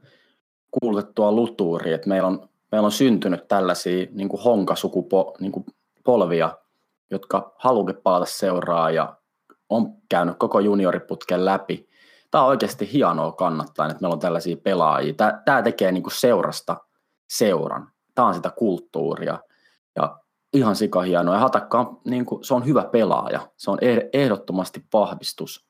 [0.70, 5.52] kuulutettua lutuuria, että meillä on, meillä on syntynyt tällaisia niin kuin honkasukupolvia, niin
[6.04, 6.58] polvia,
[7.10, 9.19] jotka haluavat palata seuraa ja
[9.70, 11.88] on käynyt koko junioriputken läpi,
[12.30, 15.14] tämä on oikeasti hienoa kannattaa, että meillä on tällaisia pelaajia.
[15.14, 16.76] Tämä, tämä tekee niin kuin seurasta
[17.30, 17.88] seuran.
[18.14, 19.38] Tämä on sitä kulttuuria.
[19.96, 20.20] Ja
[20.52, 21.34] ihan sika hienoa.
[21.34, 23.48] Ja Hatakka on, niin kuin, se on hyvä pelaaja.
[23.56, 23.78] Se on
[24.12, 25.66] ehdottomasti vahvistus.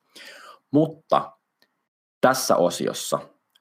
[0.71, 1.31] Mutta
[2.21, 3.19] tässä osiossa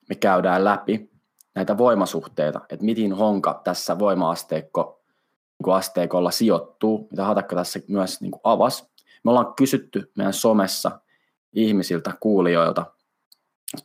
[0.08, 1.10] me käydään läpi
[1.54, 5.00] näitä voimasuhteita, että miten Honka tässä voima-asteikko
[5.64, 8.89] niin asteikolla sijoittuu, mitä Hatakka tässä myös niin kuin avasi.
[9.24, 11.00] Me ollaan kysytty meidän somessa
[11.52, 12.86] ihmisiltä, kuulijoilta,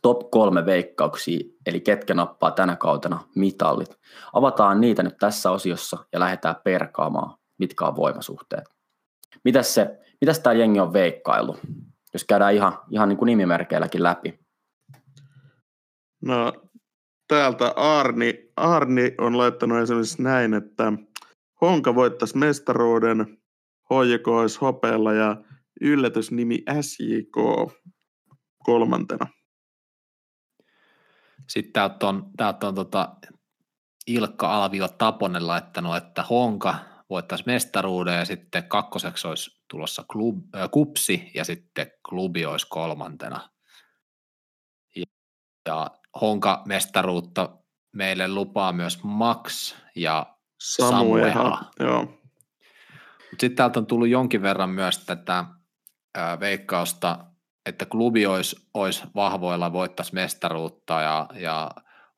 [0.02, 3.98] top kolme veikkauksia, eli ketkä nappaa tänä kautena mitallit.
[4.32, 8.64] Avataan niitä nyt tässä osiossa ja lähdetään perkaamaan, mitkä on voimasuhteet.
[9.44, 11.56] Mitäs, se, mitäs tämä jengi on veikkailu,
[12.12, 14.38] jos käydään ihan, ihan niin kuin nimimerkeilläkin läpi?
[16.22, 16.52] No
[17.28, 20.92] täältä Arni, Arni on laittanut esimerkiksi näin, että
[21.60, 23.38] Honka voittaisi mestaruuden,
[23.90, 25.36] HJK olisi hopeella ja
[25.80, 27.36] yllätysnimi SJK
[28.64, 29.26] kolmantena.
[31.48, 33.16] Sitten täältä on, täältä on tota
[34.06, 36.74] Ilkka Alvio Taponen laittanut, että Honka
[37.10, 43.50] voittaisi mestaruuden ja sitten kakkoseksi olisi tulossa klub, äh, kupsi ja sitten klubi olisi kolmantena.
[44.96, 45.04] Ja,
[45.68, 47.58] ja Honka mestaruutta
[47.92, 51.32] meille lupaa myös Max ja Samuel.
[51.80, 52.25] Joo.
[53.40, 55.44] Sitten täältä on tullut jonkin verran myös tätä
[56.14, 57.24] ää, veikkausta,
[57.66, 61.70] että klubi olisi, olisi vahvoilla, voittaisi mestaruutta ja, ja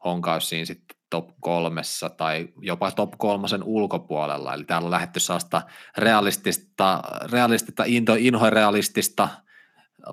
[0.05, 4.55] Honka olisi siinä sitten top kolmessa tai jopa top kolmosen ulkopuolella.
[4.55, 5.62] Eli täällä on lähdetty sellaista
[5.99, 7.03] realistista,
[7.33, 9.29] realistista into, inhorealistista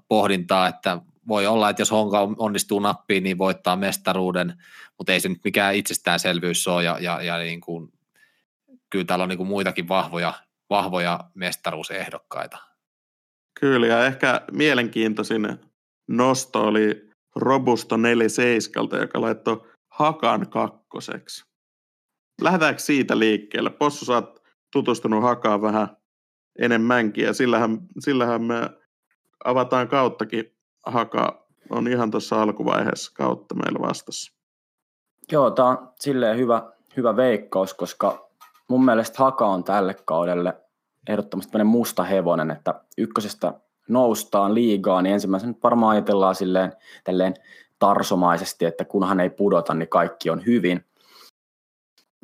[0.07, 4.63] pohdintaa, että voi olla, että jos Honka onnistuu nappiin, niin voittaa mestaruuden,
[4.97, 7.93] mutta ei se nyt mikään itsestäänselvyys ole, ja, ja, ja niin kuin,
[8.89, 10.33] kyllä täällä on niin kuin muitakin vahvoja,
[10.75, 12.57] vahvoja mestaruusehdokkaita.
[13.59, 15.59] Kyllä, ja ehkä mielenkiintoisin
[16.07, 19.61] nosto oli Robusto 47, joka laittoi
[19.91, 21.45] Hakan kakkoseksi.
[22.41, 23.69] Lähdetäänkö siitä liikkeelle?
[23.69, 25.97] Possu, sä oot tutustunut Hakaan vähän
[26.59, 28.69] enemmänkin, ja sillähän, sillähän me
[29.45, 30.55] avataan kauttakin
[30.85, 34.33] Haka on ihan tuossa alkuvaiheessa kautta meillä vastassa.
[35.31, 38.29] Joo, tämä on silleen hyvä, hyvä veikkaus, koska
[38.67, 40.64] mun mielestä Haka on tälle kaudelle
[41.09, 43.53] ehdottomasti musta hevonen, että ykkösestä
[43.89, 47.33] noustaan liigaa, niin ensimmäisenä nyt varmaan ajatellaan silleen tälleen
[47.79, 50.85] tarsomaisesti, että kunhan ei pudota, niin kaikki on hyvin.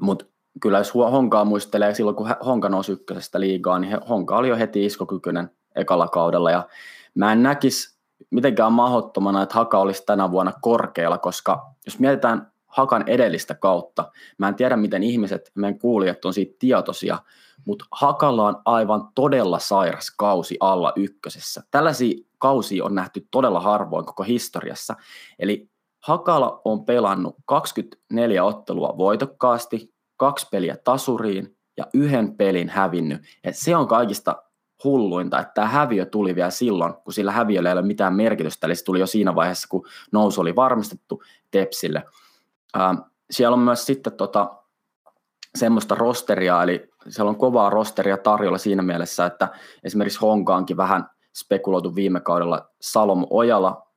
[0.01, 0.25] Mutta
[0.61, 4.85] kyllä jos Honkaa muistelee silloin, kun Honka nousi ykkösestä liigaa, niin Honka oli jo heti
[4.85, 6.51] iskokykyinen ekalla kaudella.
[6.51, 6.67] Ja
[7.15, 7.97] mä en näkisi
[8.29, 14.47] mitenkään mahdottomana, että Haka olisi tänä vuonna korkealla, koska jos mietitään Hakan edellistä kautta, mä
[14.47, 17.17] en tiedä miten ihmiset, meidän kuulijat on siitä tietoisia,
[17.65, 21.63] mutta Hakalla on aivan todella sairas kausi alla ykkösessä.
[21.71, 24.95] Tällaisia kausia on nähty todella harvoin koko historiassa.
[25.39, 33.21] Eli Hakala on pelannut 24 ottelua voitokkaasti, kaksi peliä tasuriin ja yhden pelin hävinnyt.
[33.43, 34.43] Et se on kaikista
[34.83, 38.75] hulluinta, että tämä häviö tuli vielä silloin, kun sillä häviöllä ei ole mitään merkitystä, eli
[38.75, 42.03] se tuli jo siinä vaiheessa, kun nousu oli varmistettu Tepsille.
[42.79, 42.97] Ähm,
[43.31, 44.55] siellä on myös sitten tota,
[45.55, 49.47] semmoista rosteria, eli siellä on kovaa rosteria tarjolla siinä mielessä, että
[49.83, 53.87] esimerkiksi Honkaankin vähän spekuloitu viime kaudella Salom Ojala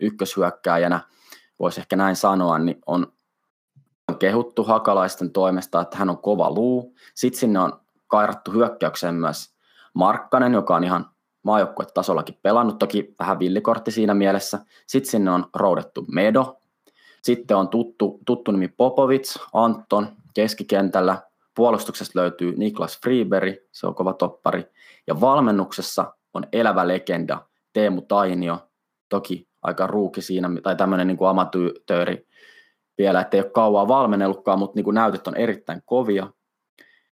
[0.00, 1.00] ykköshyökkääjänä,
[1.58, 3.06] voisi ehkä näin sanoa, niin on
[4.18, 6.94] kehuttu hakalaisten toimesta, että hän on kova luu.
[7.14, 9.54] Sitten sinne on kairattu hyökkäykseen myös
[9.94, 11.10] Markkanen, joka on ihan
[11.42, 14.58] maajoukkuetasollakin pelannut, toki vähän villikortti siinä mielessä.
[14.86, 16.58] Sitten sinne on roudettu Medo.
[17.22, 21.22] Sitten on tuttu, tuttu nimi Popovic, Anton keskikentällä.
[21.58, 24.64] Puolustuksesta löytyy Niklas Freeberi, se on kova toppari.
[25.06, 28.68] Ja valmennuksessa on elävä legenda Teemu Tainio,
[29.08, 32.26] toki aika ruuki siinä, tai tämmöinen niin kuin amatööri
[32.98, 36.32] vielä, ettei ole kauan valmennellutkaan, mutta niin kuin näytöt on erittäin kovia.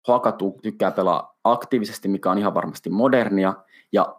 [0.08, 3.54] Haka tykkää pelaa aktiivisesti, mikä on ihan varmasti modernia.
[3.92, 4.16] Ja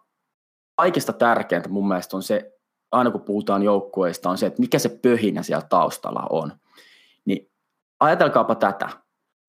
[0.76, 2.52] kaikista tärkeintä mun mielestä on se,
[2.92, 6.52] aina kun puhutaan joukkueista, on se, että mikä se pöhinä siellä taustalla on.
[7.24, 7.50] Niin
[8.00, 8.88] ajatelkaapa tätä.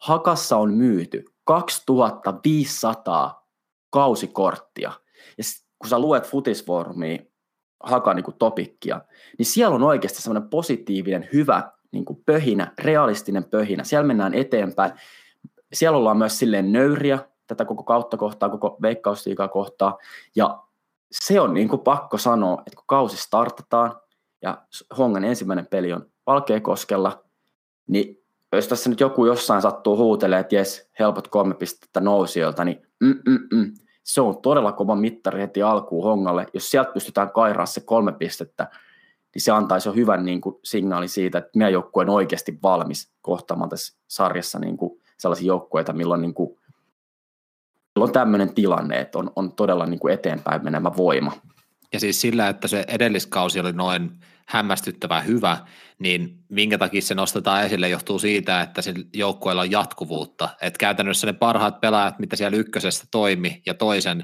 [0.01, 3.47] Hakassa on myyty 2500
[3.89, 4.91] kausikorttia.
[5.37, 5.43] Ja
[5.79, 7.17] kun sä luet futisformia,
[7.83, 9.01] Hakan niin topikkia,
[9.37, 13.83] niin siellä on oikeasti semmoinen positiivinen, hyvä niin kuin pöhinä, realistinen pöhinä.
[13.83, 14.91] Siellä mennään eteenpäin
[15.73, 19.97] siellä ollaan myös silleen nöyriä tätä koko kautta kohtaa, koko veikkausliikaa kohtaa.
[20.35, 20.63] Ja
[21.11, 24.01] se on niin kuin pakko sanoa, että kun kausi startataan
[24.41, 24.57] ja
[24.97, 27.23] Hongan ensimmäinen peli on Valkeakoskella,
[27.87, 28.20] niin
[28.57, 33.73] jos tässä nyt joku jossain sattuu huutelemaan, että jes, helpot kolme pistettä nousijoilta, niin mm-mm-mm,
[34.03, 36.45] se on todella kova mittari heti alkuun Hongalle.
[36.53, 38.67] Jos sieltä pystytään kairaa se kolme pistettä,
[39.35, 43.11] niin se antaisi jo hyvän niin kuin, signaali siitä, että meidän joukkue on oikeasti valmis
[43.21, 46.49] kohtaamaan tässä sarjassa niin kuin, sellaisia joukkueita, milloin, niin kuin,
[47.95, 51.31] milloin on tämmöinen tilanne, että on, on todella niin kuin eteenpäin menemä voima.
[51.93, 54.11] Ja siis sillä, että se edelliskausi oli noin
[54.47, 55.57] hämmästyttävän hyvä,
[55.99, 60.49] niin minkä takia se nostetaan esille johtuu siitä, että sillä joukkueella on jatkuvuutta.
[60.61, 64.23] Että käytännössä ne parhaat pelaajat, mitä siellä ykkösessä toimi ja toisen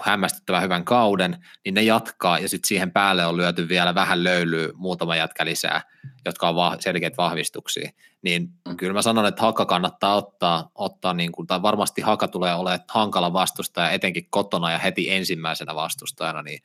[0.00, 4.68] hämmästyttävän hyvän kauden, niin ne jatkaa ja sitten siihen päälle on lyöty vielä vähän löylyä
[4.74, 5.82] muutama jätkä lisää,
[6.24, 7.90] jotka on va- selkeät vahvistuksia.
[8.22, 8.76] Niin mm.
[8.76, 12.80] kyllä mä sanon, että Haka kannattaa ottaa, ottaa niin kuin, tai varmasti Haka tulee olemaan
[12.88, 16.60] hankala vastustaja, etenkin kotona ja heti ensimmäisenä vastustajana, niin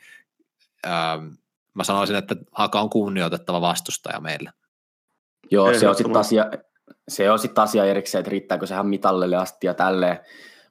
[0.88, 1.26] ähm,
[1.74, 4.52] mä sanoisin, että Haka on kunnioitettava vastustaja meille.
[5.52, 6.46] Joo, se on sitten asia,
[7.08, 10.20] se on sitten asia erikseen, että riittääkö sehän mitallille asti ja tälleen,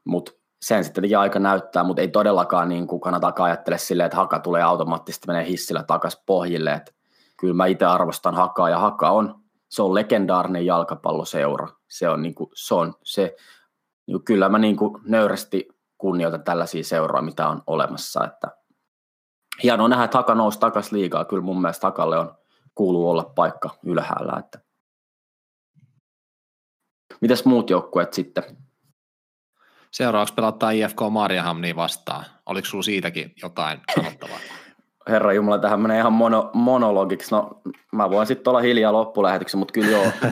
[0.05, 0.33] mutta
[0.65, 4.39] sen sitten tietenkin aika näyttää, mutta ei todellakaan niin kuin kannata ajattele silleen, että haka
[4.39, 6.73] tulee automaattisesti menee hissillä takaisin pohjille.
[6.73, 6.93] Että
[7.37, 11.69] kyllä mä itse arvostan hakaa ja haka on, se on legendaarinen jalkapalloseura.
[11.89, 13.37] Se on, niin kuin, se, on se
[14.07, 18.25] niin kuin, kyllä mä niin kuin nöyrästi kunnioitan tällaisia seuroja, mitä on olemassa.
[18.25, 18.49] Että
[19.63, 21.25] hienoa nähdä, että haka nousi takaisin liigaa.
[21.25, 22.35] Kyllä mun mielestä hakalle on,
[22.75, 24.33] kuuluu olla paikka ylhäällä.
[24.39, 24.59] Että.
[27.21, 28.64] Mitäs muut joukkueet sitten?
[29.95, 32.25] Seuraavaksi pelataan IFK Marjahamnia vastaan.
[32.47, 34.39] Oliko sinulla siitäkin jotain sanottavaa?
[35.09, 37.31] Herra Jumala, tähän menee ihan mono, monologiksi.
[37.31, 37.61] No,
[37.93, 40.31] mä voin sitten olla hiljaa loppulähetyksen, mutta kyllä joo, mä,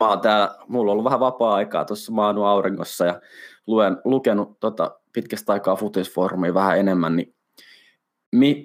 [0.00, 3.20] mä oon täällä, mulla on ollut vähän vapaa-aikaa tuossa maanu auringossa ja
[3.66, 7.34] luen, lukenut tota, pitkästä aikaa futisfoorumia vähän enemmän, niin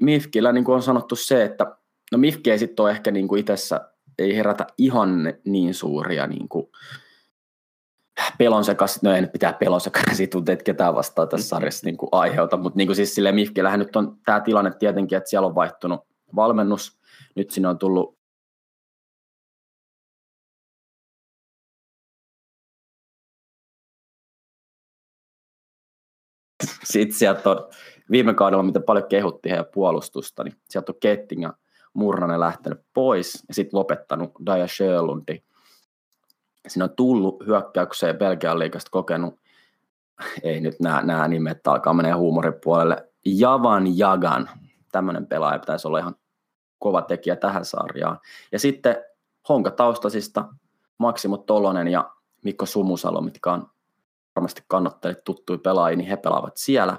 [0.02, 1.76] Mifkillä niin kuin on sanottu se, että
[2.12, 6.50] no Mifki ei sitten ole ehkä niin kuin itsessä, ei herätä ihan niin suuria niin
[6.50, 6.68] kuin,
[8.38, 12.10] pelon sekas, no en pitää pelon sekas, tuntuu, että ketään vastaa tässä sarjassa niin kuin
[12.12, 15.56] aiheuta, mutta niin kuin siis silleen Mifkillähän nyt on tämä tilanne tietenkin, että siellä on
[15.56, 16.00] vaihtunut
[16.36, 17.00] valmennus,
[17.36, 18.18] nyt sinne on tullut
[26.84, 27.70] Sitten sieltä on
[28.12, 31.54] viime kaudella, mitä paljon kehuttiin heidän puolustusta, niin sieltä on Ketting ja
[31.94, 35.44] Murnanen lähtenyt pois ja sitten lopettanut Daja Sjölundi
[36.68, 39.40] siinä on tullut hyökkäykseen Belgian liikasta kokenut,
[40.44, 44.50] ei nyt nämä, nämä nimet alkaa menee huumorin puolelle, Javan Jagan,
[44.92, 46.16] tämmöinen pelaaja pitäisi olla ihan
[46.80, 48.20] kova tekijä tähän sarjaan.
[48.52, 48.96] Ja sitten
[49.50, 50.46] Honka taustasista
[50.98, 52.12] Maksimo Tolonen ja
[52.44, 53.68] Mikko Sumusalo, mitkä on
[54.36, 56.98] varmasti kannattajille tuttuja pelaajia, niin he pelaavat siellä.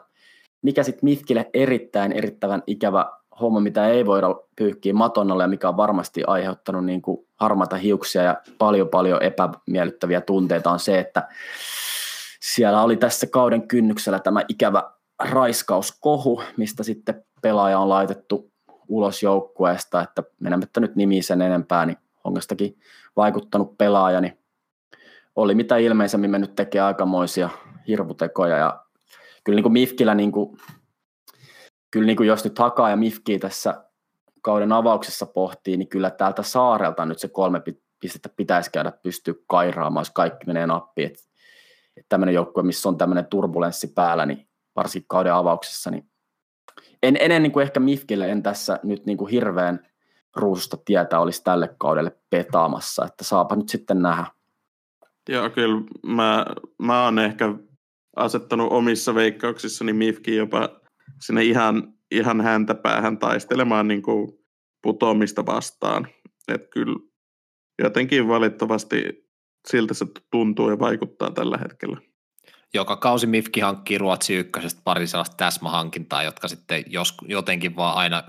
[0.62, 4.26] Mikä sitten Mifkille erittäin erittäin ikävä homma, mitä ei voida
[4.56, 10.20] pyyhkiä matonnalle ja mikä on varmasti aiheuttanut niin kuin harmata hiuksia ja paljon paljon epämiellyttäviä
[10.20, 11.28] tunteita on se, että
[12.40, 14.82] siellä oli tässä kauden kynnyksellä tämä ikävä
[15.30, 18.50] raiskauskohu, mistä sitten pelaaja on laitettu
[18.88, 22.78] ulos joukkueesta, että menemättä nyt nimi sen enempää, niin Hongastakin
[23.16, 24.38] vaikuttanut pelaaja, niin
[25.36, 27.48] oli mitä ilmeisemmin mennyt tekee aikamoisia
[27.88, 28.84] hirvutekoja ja
[29.44, 30.58] kyllä niin kuin Mifkillä niin kuin
[31.90, 33.84] kyllä niin kuin jos nyt Hakaa ja Mifki tässä
[34.42, 37.62] kauden avauksessa pohtii, niin kyllä täältä saarelta nyt se kolme
[38.00, 41.06] pistettä pitäisi käydä pystyä kairaamaan, jos kaikki menee nappiin.
[41.06, 41.22] Että
[41.96, 46.10] et tämmöinen joukkue, missä on tämmöinen turbulenssi päällä, niin varsinkin kauden avauksessa, niin
[47.02, 49.86] en, ennen niin kuin ehkä Mifkille en tässä nyt niin kuin hirveän
[50.36, 54.26] ruususta tietää olisi tälle kaudelle petaamassa, että saapa nyt sitten nähdä.
[55.28, 56.46] Joo, kyllä mä,
[56.78, 57.54] mä oon ehkä
[58.16, 60.77] asettanut omissa veikkauksissani Mifkin jopa
[61.20, 64.32] sinne ihan, ihan häntä päähän taistelemaan niin kuin
[64.82, 66.08] putoamista vastaan.
[66.48, 66.96] Että kyllä
[67.82, 69.28] jotenkin valitettavasti
[69.68, 72.00] siltä se tuntuu ja vaikuttaa tällä hetkellä.
[72.74, 78.22] Joka kausi Mifki hankkii Ruotsi ykkösestä pari sellaista täsmähankintaa, jotka sitten jos, jotenkin vaan aina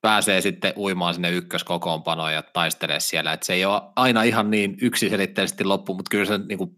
[0.00, 3.32] pääsee sitten uimaan sinne ykköskokoonpanoon ja taistelee siellä.
[3.32, 6.76] Et se ei ole aina ihan niin yksiselitteisesti loppu, mutta kyllä se niin kuin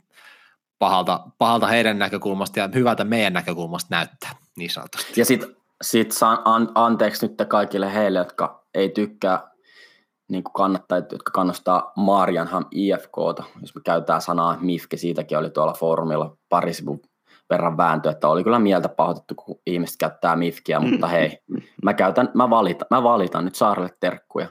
[0.80, 5.20] pahalta, pahalta heidän näkökulmasta ja hyvältä meidän näkökulmasta näyttää, niin sanotusti.
[5.20, 9.50] Ja sitten sit saan an, anteeksi nyt kaikille heille, jotka ei tykkää
[10.30, 15.72] niin kuin kannattajat, jotka kannustaa Marianham IFKta, jos me käytetään sanaa MIFKE, siitäkin oli tuolla
[15.72, 17.00] foorumilla pari sivun
[17.50, 21.38] verran vääntö, että oli kyllä mieltä pahoitettu, kun ihmiset käyttää MIFKiä, mutta hei,
[21.84, 24.48] mä, käytän, mä, valitan, mä valitan nyt Saarelle terkkuja.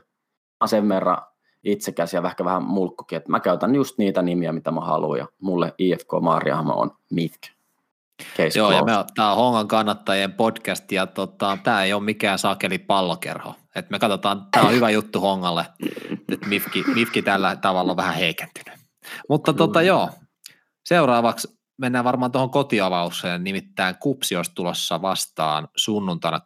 [0.63, 1.17] Mä sen verran
[1.63, 5.27] itsekäs ja ehkä vähän mulkkukin, että mä käytän just niitä nimiä, mitä mä haluan, ja
[5.41, 7.41] mulle IFK Maariahama on Mifk.
[8.37, 8.87] Case Joo, closed.
[8.87, 13.55] ja tämä on Hongan kannattajien podcast, ja tota, tämä ei ole mikään sakeli pallokerho.
[13.75, 15.65] Et me katsotaan, tämä on hyvä juttu Hongalle,
[16.33, 18.79] että Mifki, Mifki tällä tavalla on vähän heikentynyt.
[19.29, 20.09] Mutta tota, joo,
[20.85, 26.39] seuraavaksi mennään varmaan tuohon kotiavaukseen, nimittäin Kupsi olisi tulossa vastaan sunnuntaina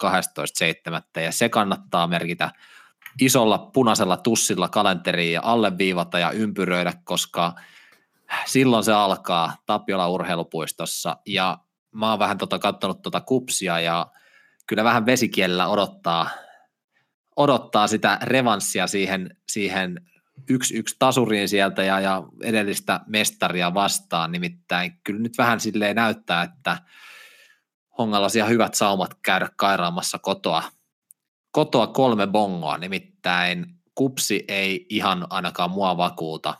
[1.17, 1.21] 12.7.
[1.21, 2.51] ja se kannattaa merkitä
[3.21, 7.53] isolla punaisella tussilla kalenteriin ja alleviivata ja ympyröidä, koska
[8.45, 11.17] silloin se alkaa Tapiola urheilupuistossa.
[11.25, 11.57] Ja
[11.91, 14.07] mä oon vähän tota, katsonut tota kupsia ja
[14.67, 16.29] kyllä vähän vesikielellä odottaa,
[17.35, 20.01] odottaa sitä revanssia siihen, siihen
[20.49, 26.43] yksi yksi tasuriin sieltä ja, ja edellistä mestaria vastaan, nimittäin kyllä nyt vähän silleen näyttää,
[26.43, 26.77] että
[27.97, 30.63] Hongalla on hyvät saumat käydä kairaamassa kotoa,
[31.53, 36.55] kotoa kolme bongoa, nimittäin kupsi ei ihan ainakaan mua vakuuta.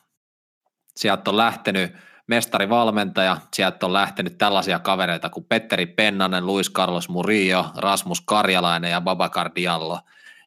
[0.96, 1.92] Sieltä on lähtenyt
[2.28, 9.02] mestarivalmentaja, sieltä on lähtenyt tällaisia kavereita kuin Petteri Pennanen, Luis Carlos Murillo, Rasmus Karjalainen ja
[9.02, 10.00] Babakar Diallo.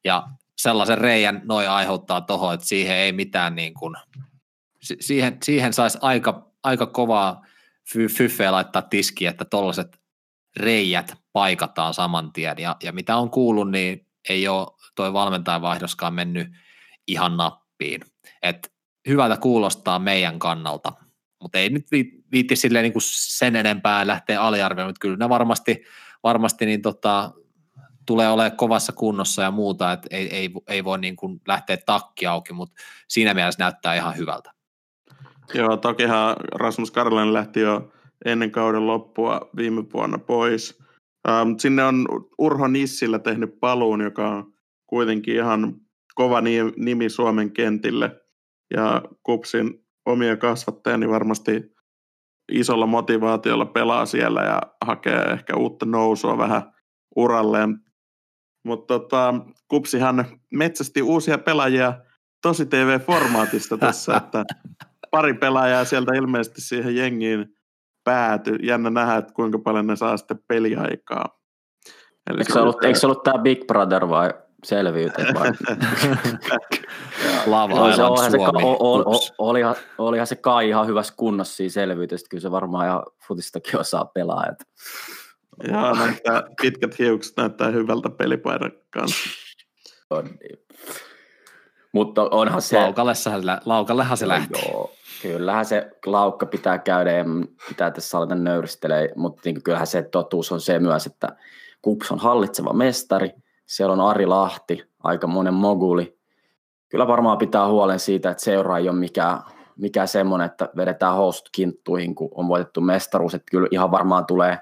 [0.04, 3.96] Ja sellaisen reijän noin aiheuttaa tuohon, että siihen ei mitään niin kuin,
[5.00, 7.42] siihen, siihen saisi aika, aika kovaa
[8.16, 10.00] fyffeä laittaa tiski, että tuollaiset
[10.56, 12.56] reijät paikataan saman tien.
[12.58, 16.48] Ja, ja mitä on kuullut, niin ei ole toi valmentajavaihdoskaan mennyt
[17.06, 18.00] ihan nappiin.
[18.42, 18.72] Et
[19.08, 20.92] hyvältä kuulostaa meidän kannalta,
[21.42, 21.86] mutta ei nyt
[22.32, 25.84] viitti silleen niin kuin sen enempää lähteä aliarvioimaan, mutta kyllä ne varmasti,
[26.22, 27.32] varmasti niin tota,
[28.06, 32.26] tulee olemaan kovassa kunnossa ja muuta, että ei, ei, ei voi niin kuin lähteä takki
[32.26, 32.74] auki, mutta
[33.08, 34.52] siinä mielessä näyttää ihan hyvältä.
[35.54, 37.92] Joo, tokihan Rasmus Karlainen lähti jo
[38.24, 40.85] ennen kauden loppua viime vuonna pois.
[41.28, 42.06] Ähm, sinne on
[42.38, 44.52] Urho Nissillä tehnyt paluun, joka on
[44.86, 45.74] kuitenkin ihan
[46.14, 46.40] kova
[46.76, 48.20] nimi Suomen kentille.
[48.74, 51.76] Ja Kupsin omia kasvattajani niin varmasti
[52.52, 56.72] isolla motivaatiolla pelaa siellä ja hakee ehkä uutta nousua vähän
[57.16, 57.78] uralleen.
[58.64, 59.34] Mutta tota,
[59.68, 62.00] Kupsihan metsästi uusia pelaajia
[62.42, 64.44] tosi TV-formaatista tässä, että
[65.10, 67.55] pari pelaajaa sieltä ilmeisesti siihen jengiin
[68.06, 68.54] pääty.
[68.62, 71.38] Jännä nähdä, että kuinka paljon ne saa sitten peliaikaa.
[72.30, 74.34] Eli eikö, se ollut, eikö se ollut tämä Big Brother vai
[74.64, 75.52] selviytyt vai?
[77.46, 78.38] Lava se, olihan, se,
[79.38, 84.04] olihan, olihan se Kai ihan hyvässä kunnossa siinä selviytystä, kyllä se varmaan ihan futistakin osaa
[84.04, 84.46] pelaa.
[84.52, 84.64] Että.
[85.68, 89.28] Joo, näyttää, pitkät hiukset näyttää hyvältä pelipaidan kanssa.
[90.10, 90.66] On niin.
[91.96, 92.76] Mutta onhan se...
[93.64, 94.68] Laukallehan se lähti.
[94.68, 94.90] Joo,
[95.22, 97.24] kyllähän se laukka pitää käydä ja
[97.68, 101.28] pitää tässä aleta nöyristelee, mutta niin kyllähän se totuus on se myös, että
[101.82, 103.30] Kups on hallitseva mestari,
[103.66, 106.18] siellä on Ari Lahti, aika monen moguli.
[106.88, 109.40] Kyllä varmaan pitää huolen siitä, että seura ei ole mikään,
[109.76, 114.58] mikään semmoinen, että vedetään housut kinttuihin, kun on voitettu mestaruus, että kyllä ihan varmaan tulee,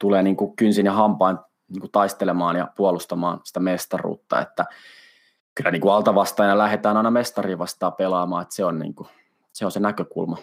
[0.00, 1.38] tulee niin kuin kynsin ja hampain
[1.68, 4.64] niin kuin taistelemaan ja puolustamaan sitä mestaruutta, että
[5.56, 9.08] kyllä niin kuin altavastaajana lähdetään aina mestari vastaan pelaamaan, että se on, niin kuin,
[9.52, 10.38] se, on se näkökulma,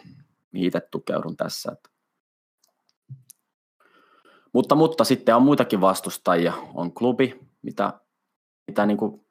[0.51, 1.71] mihin itse tukeudun tässä.
[1.71, 1.89] Että.
[4.53, 6.53] Mutta, mutta sitten on muitakin vastustajia.
[6.73, 7.93] On klubi, mitä,
[8.67, 9.25] mitä niin kuin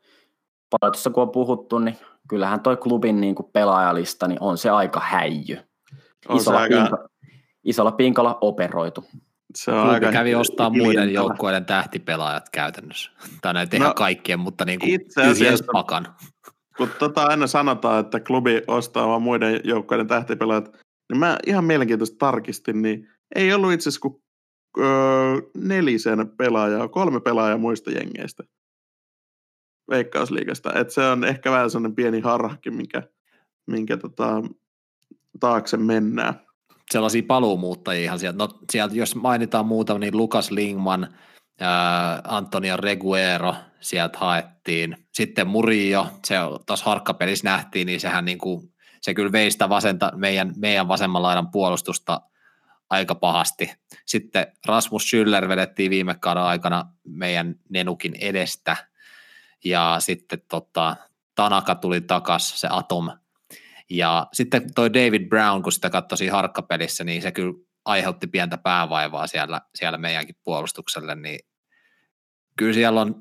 [0.70, 4.70] paljon tuossa kun on puhuttu, niin kyllähän toi klubin niin kuin pelaajalista niin on se
[4.70, 5.58] aika häijy.
[6.28, 6.76] On isolla, aika...
[6.76, 7.08] pinka,
[7.64, 9.04] isolla pinkalla operoitu.
[9.56, 13.10] Se on Klubi aika kävi ostaa muiden joukkueiden tähtipelaajat käytännössä.
[13.42, 16.06] Tai näitä no, ihan kaikkien, mutta niin kuin itse asiassa, pakan.
[16.76, 20.72] Kun tota aina sanotaan, että klubi ostaa vaan muiden joukkueiden tähtipelaajat,
[21.12, 24.22] niin mä ihan mielenkiintoista tarkistin, niin ei ollut itse asiassa kuin
[24.78, 28.44] öö, nelisen pelaajaa, kolme pelaajaa muista jengeistä
[29.90, 30.72] Veikkausliigasta.
[30.74, 33.02] Et se on ehkä vähän sellainen pieni harhakin, minkä,
[33.66, 34.42] minkä tota,
[35.40, 36.34] taakse mennään
[36.90, 38.38] sellaisia paluumuuttajia ihan sieltä.
[38.38, 41.14] No, sieltä jos mainitaan muutama, niin Lukas Lingman,
[41.60, 44.96] ää, Antonio Reguero sieltä haettiin.
[45.14, 50.12] Sitten Murillo, se tuossa harkkapelissä nähtiin, niin sehän niin kuin, se kyllä vei sitä vasenta,
[50.16, 52.20] meidän, meidän vasemman laidan puolustusta
[52.90, 53.72] aika pahasti.
[54.06, 58.76] Sitten Rasmus Schüller vedettiin viime kauden aikana meidän Nenukin edestä.
[59.64, 60.96] Ja sitten tota,
[61.34, 63.10] Tanaka tuli takas, se Atom
[63.90, 67.54] ja sitten toi David Brown, kun sitä katsoi harkkapelissä, niin se kyllä
[67.84, 71.40] aiheutti pientä päävaivaa siellä, siellä meidänkin puolustukselle, niin
[72.56, 73.14] kyllä siellä on,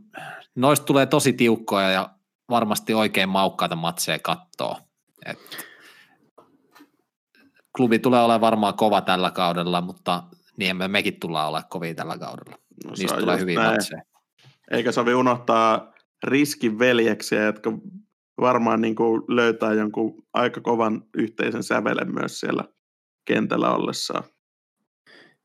[0.55, 2.09] noista tulee tosi tiukkoja ja
[2.49, 4.81] varmasti oikein maukkaita matseja kattoa.
[5.25, 5.67] Et
[7.75, 10.23] klubi tulee olemaan varmaan kova tällä kaudella, mutta
[10.57, 12.57] niihin me mekin tullaan olemaan kovia tällä kaudella.
[12.85, 13.73] No, Niistä tulee hyviä näin.
[13.73, 14.01] matseja.
[14.71, 15.93] Eikä sovi unohtaa
[16.23, 17.71] riskin veljeksiä, jotka
[18.41, 22.63] varmaan niin kuin löytää jonkun aika kovan yhteisen sävelen myös siellä
[23.25, 24.23] kentällä ollessaan.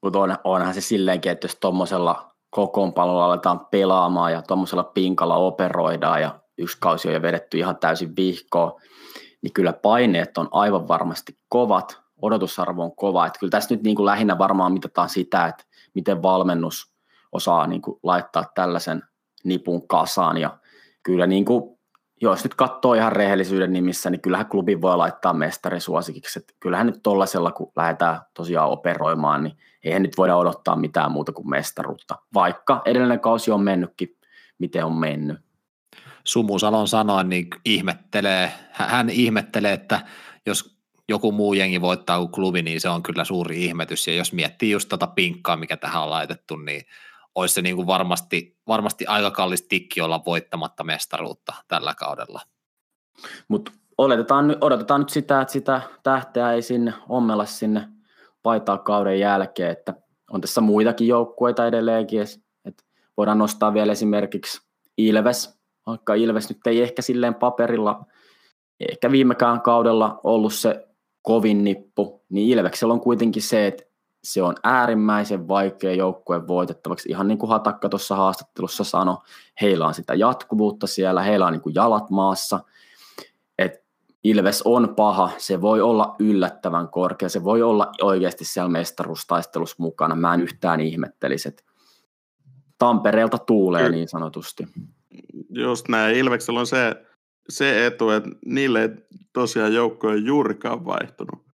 [0.03, 6.23] Mutta on, onhan se silleenkin, että jos tuommoisella kokoonpanolla aletaan pelaamaan ja tuommoisella pinkalla operoidaan
[6.23, 8.81] ja yksi kausi on jo vedetty ihan täysin vihkoon,
[9.43, 13.27] niin kyllä paineet on aivan varmasti kovat, odotusarvo on kova.
[13.27, 16.95] Että kyllä tässä nyt niin kuin lähinnä varmaan mitataan sitä, että miten valmennus
[17.33, 19.03] osaa niin kuin laittaa tällaisen
[19.45, 20.59] nipun kasaan ja
[21.03, 21.76] kyllä niin kuin
[22.21, 26.39] jos nyt katsoo ihan rehellisyyden nimissä, niin kyllähän klubi voi laittaa mestarisuosikiksi.
[26.39, 31.33] Että kyllähän nyt tollasella, kun lähdetään tosiaan operoimaan, niin eihän nyt voida odottaa mitään muuta
[31.33, 32.19] kuin mestaruutta.
[32.35, 34.17] Vaikka edellinen kausi on mennytkin,
[34.59, 35.39] miten on mennyt.
[36.25, 40.01] Sumusalon sanoin, niin ihmettelee, hän ihmettelee, että
[40.47, 40.77] jos
[41.09, 44.07] joku muu jengi voittaa kuin klubi, niin se on kyllä suuri ihmetys.
[44.07, 46.83] Ja jos miettii just tätä tota pinkkaa, mikä tähän on laitettu, niin
[47.37, 52.41] olisi se niin kuin varmasti, varmasti aika kallis tikki olla voittamatta mestaruutta tällä kaudella.
[53.49, 57.89] Mutta odotetaan, odotetaan nyt sitä, että sitä tähteä ei sinne ommella sinne
[58.43, 59.95] paitaa kauden jälkeen, että
[60.31, 62.21] on tässä muitakin joukkueita edelleenkin,
[62.65, 62.85] että
[63.17, 64.61] voidaan nostaa vielä esimerkiksi
[64.99, 68.05] Ilves, vaikka Ilves nyt ei ehkä silleen paperilla,
[68.91, 70.87] ehkä viimekään kaudella ollut se
[71.23, 73.85] kovin nippu, niin Ilveksellä on kuitenkin se, että
[74.27, 77.09] se on äärimmäisen vaikea joukkue voitettavaksi.
[77.09, 79.17] Ihan niin kuin Hatakka tuossa haastattelussa sanoi,
[79.61, 82.61] heillä on sitä jatkuvuutta siellä, heillä on niin kuin jalat maassa.
[83.59, 83.85] Et
[84.25, 90.15] Ilves on paha, se voi olla yllättävän korkea, se voi olla oikeasti siellä mestaruustaistelussa mukana.
[90.15, 91.63] Mä en yhtään ihmettelisi, että
[92.79, 94.67] Tampereelta tuulee niin sanotusti.
[95.51, 97.07] Just näin, Ilveksellä on se,
[97.49, 98.89] se etu, että niille ei
[99.33, 101.47] tosiaan joukko ei juurikaan vaihtunut.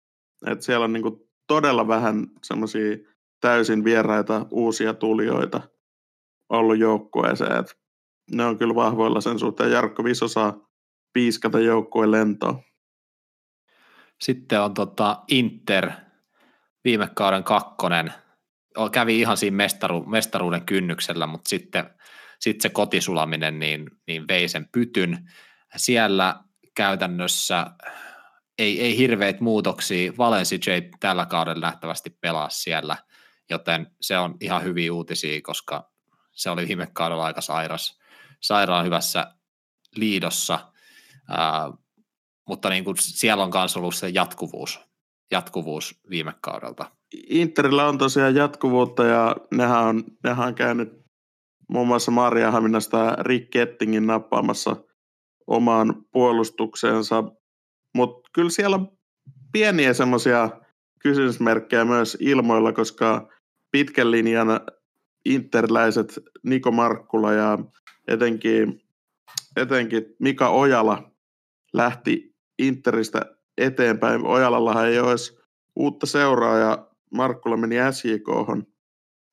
[0.46, 2.96] Et siellä on niinku todella vähän semmoisia
[3.40, 5.60] täysin vieraita uusia tulijoita
[6.48, 7.56] ollut joukkueeseen.
[7.56, 7.76] Et
[8.30, 9.72] ne on kyllä vahvoilla sen suhteen.
[9.72, 10.68] Jarkko Viso saa
[11.12, 12.62] piiskata joukkueen lentoon.
[14.20, 15.90] Sitten on tota Inter,
[16.84, 18.12] viime kauden kakkonen.
[18.92, 21.90] Kävi ihan siinä mestaru, mestaruuden kynnyksellä, mutta sitten,
[22.40, 25.30] sitten se kotisulaminen niin, niin vei sen pytyn.
[25.76, 26.40] Siellä
[26.76, 27.66] käytännössä
[28.60, 30.12] ei, ei hirveitä muutoksia.
[30.18, 32.96] Valensi J tällä kaudella nähtävästi pelaa siellä,
[33.50, 35.90] joten se on ihan hyviä uutisia, koska
[36.32, 37.98] se oli viime kaudella aika sairas,
[38.40, 39.34] sairaan hyvässä
[39.96, 40.72] liidossa,
[41.28, 41.72] ää,
[42.48, 44.80] mutta niin kuin siellä on myös ollut se jatkuvuus,
[45.30, 46.90] jatkuvuus viime kaudelta.
[47.28, 50.88] Interillä on tosiaan jatkuvuutta ja nehän on, nehän on käynyt
[51.68, 52.12] muun muassa
[52.50, 54.76] Haminasta Rick Kettingin nappaamassa
[55.46, 57.24] omaan puolustukseensa
[57.94, 58.98] mutta kyllä siellä on
[59.52, 60.50] pieniä semmoisia
[60.98, 63.28] kysymysmerkkejä myös ilmoilla, koska
[63.70, 64.60] pitkän linjan
[65.24, 67.58] interläiset Niko Markkula ja
[68.08, 68.82] etenkin,
[69.56, 71.12] etenkin Mika Ojala
[71.72, 73.20] lähti Interistä
[73.58, 74.26] eteenpäin.
[74.26, 75.38] Ojalallahan ei ole edes
[75.76, 78.28] uutta seuraa ja Markkula meni SJK,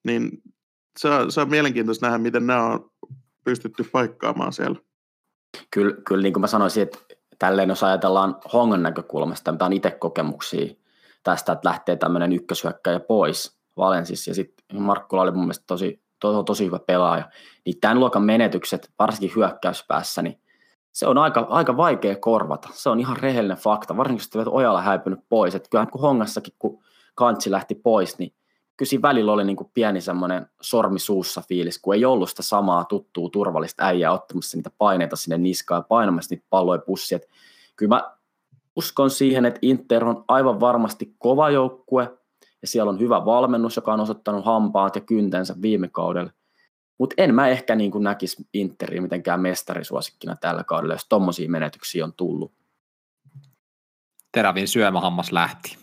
[0.03, 0.31] niin
[0.99, 2.91] se on, se on mielenkiintoista nähdä, miten nämä on
[3.43, 4.79] pystytty paikkaamaan siellä.
[5.71, 6.97] Kyllä, kyllä niin kuin mä sanoisin, että
[7.39, 10.73] tälleen jos ajatellaan Hongan näkökulmasta, mitä on itse kokemuksia
[11.23, 16.43] tästä, että lähtee tämmöinen ykköshyökkäjä pois Valensissa, ja sitten Markkula oli mun mielestä tosi, to,
[16.43, 17.29] tosi hyvä pelaaja,
[17.65, 20.41] niin tämän luokan menetykset, varsinkin hyökkäyspäässä, niin
[20.97, 22.69] se on aika, aika vaikea korvata.
[22.71, 25.55] Se on ihan rehellinen fakta, varsinkin jos ojalla häipynyt pois.
[25.55, 26.83] Että kyllähän kun Hongassakin, kun
[27.15, 28.33] Kantsi lähti pois, niin
[28.77, 32.43] kyllä siinä välillä oli niin kuin pieni semmoinen sormi suussa fiilis, kun ei ollut sitä
[32.43, 37.15] samaa tuttua turvallista äijää ottamassa niitä paineita sinne niskaan ja painamassa niitä palloja pussia.
[37.15, 37.27] Että
[37.75, 38.17] kyllä mä
[38.75, 42.17] uskon siihen, että Inter on aivan varmasti kova joukkue
[42.61, 46.31] ja siellä on hyvä valmennus, joka on osoittanut hampaat ja kyntensä viime kaudella.
[46.99, 52.05] Mutta en mä ehkä niin kuin näkisi Interia mitenkään mestarisuosikkina tällä kaudella, jos tommosia menetyksiä
[52.05, 52.53] on tullut.
[54.31, 55.77] Terävin syömähammas lähti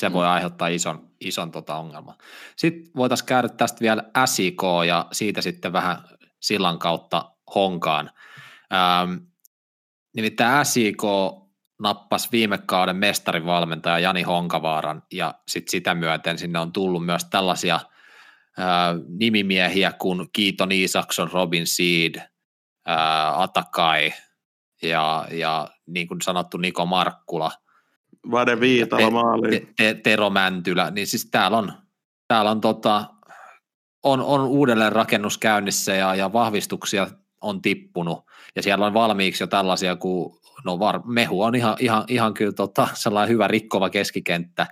[0.00, 2.14] se voi aiheuttaa ison, ison tota ongelman.
[2.56, 5.98] Sitten voitaisiin käydä tästä vielä SIK ja siitä sitten vähän
[6.40, 8.10] sillan kautta honkaan.
[8.72, 9.14] Ähm,
[10.16, 11.02] nimittäin SIK
[11.80, 17.74] nappasi viime kauden mestarivalmentaja Jani Honkavaaran ja sitten sitä myöten sinne on tullut myös tällaisia
[17.74, 17.84] äh,
[19.08, 22.14] nimimiehiä kuin Kiiton Isakson, Robin Seed,
[22.88, 24.12] äh, Atakai
[24.82, 27.50] ja, ja niin kuin sanottu Niko Markkula–
[28.30, 29.50] Vade Viitala maali.
[29.50, 31.72] Te, te, Tero Mäntylä, niin siis täällä on,
[32.28, 33.04] täällä on, tota,
[34.02, 37.06] on, on uudelleen rakennus käynnissä ja, ja vahvistuksia
[37.40, 38.24] on tippunut.
[38.56, 42.52] Ja siellä on valmiiksi jo tällaisia kuin, no var, Mehu on ihan, ihan, ihan kyllä
[42.52, 44.66] tota, sellainen hyvä rikkova keskikenttä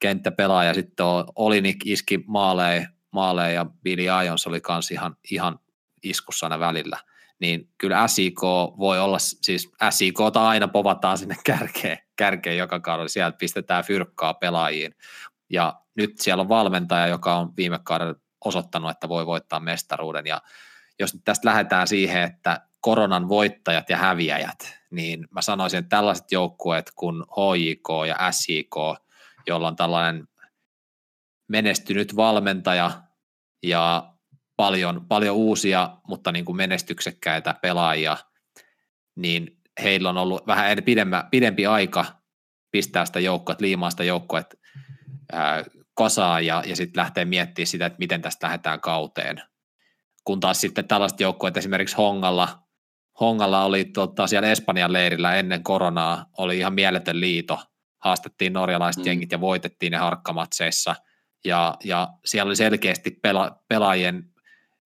[0.00, 5.58] kenttäpelaaja, sitten on Olinik iski maaleen, maaleen ja Billy Ions oli kans ihan, ihan
[6.02, 6.98] iskussa aina välillä.
[7.40, 8.42] Niin kyllä SIK
[8.78, 14.94] voi olla, siis SIK aina povataan sinne kärkeen, kärkeen joka kaudella, sieltä pistetään fyrkkaa pelaajiin,
[15.50, 18.14] ja nyt siellä on valmentaja, joka on viime kaudella
[18.44, 20.42] osoittanut, että voi voittaa mestaruuden, ja
[20.98, 26.32] jos nyt tästä lähdetään siihen, että koronan voittajat ja häviäjät, niin mä sanoisin, että tällaiset
[26.32, 28.76] joukkueet kuin HJK ja SJK,
[29.46, 30.28] jolla on tällainen
[31.48, 32.90] menestynyt valmentaja
[33.62, 34.12] ja
[34.56, 38.16] paljon, paljon uusia, mutta niin kuin menestyksekkäitä pelaajia,
[39.16, 42.04] niin heillä on ollut vähän pidemmä, pidempi aika
[42.70, 44.42] pistää sitä joukkoa, liimaa sitä joukkoa
[45.94, 49.42] kasaan ja, ja sitten lähtee miettimään sitä, että miten tästä lähdetään kauteen.
[50.24, 52.62] Kun taas sitten tällaiset joukkueet esimerkiksi Hongalla,
[53.20, 57.60] Hongalla oli tota, siellä Espanjan leirillä ennen koronaa, oli ihan mieletön liito,
[57.98, 59.06] haastettiin norjalaiset mm.
[59.06, 60.96] jengit ja voitettiin ne harkkamatseissa,
[61.44, 64.24] ja, ja siellä oli selkeästi pela, pelaajien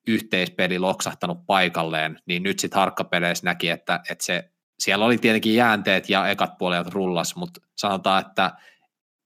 [0.06, 6.08] yhteispeli loksahtanut paikalleen, niin nyt sitten harkkapeleissä näki, että, että se, siellä oli tietenkin jäänteet
[6.08, 8.52] ja ekat puolet rullas, mutta sanotaan, että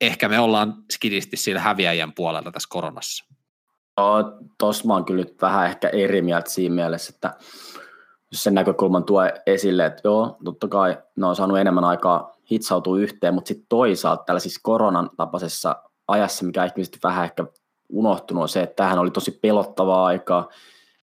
[0.00, 3.24] ehkä me ollaan skidisti sillä häviäjän puolella tässä koronassa.
[3.96, 7.34] No, Tuossa mä oon kyllä vähän ehkä eri mieltä siinä mielessä, että
[8.32, 12.98] jos sen näkökulman tuo esille, että joo, totta kai ne on saanut enemmän aikaa hitsautua
[12.98, 15.76] yhteen, mutta sitten toisaalta tällaisessa koronan tapaisessa
[16.08, 17.44] ajassa, mikä ehkä vähän ehkä
[17.88, 20.48] unohtunut, on se, että tähän oli tosi pelottavaa aikaa,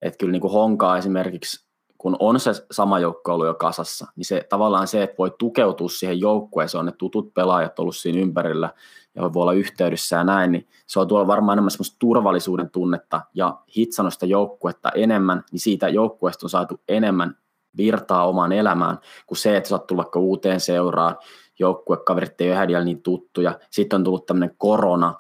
[0.02, 1.65] että kyllä niin kuin Honkaa esimerkiksi,
[2.06, 5.90] kun on se sama joukko ollut jo kasassa, niin se tavallaan se, että voi tukeutua
[5.90, 8.70] siihen joukkueeseen, on ne tutut pelaajat ollut siinä ympärillä
[9.16, 13.22] ja voi olla yhteydessä ja näin, niin se on tuolla varmaan enemmän semmoista turvallisuuden tunnetta
[13.34, 17.38] ja hitsannut sitä joukkuetta enemmän, niin siitä joukkueesta on saatu enemmän
[17.78, 21.16] virtaa omaan elämään, kuin se, että sä oot vaikka uuteen seuraan,
[21.60, 25.14] joukkuekaverit ei ole niin tuttuja, sitten on tullut tämmöinen korona,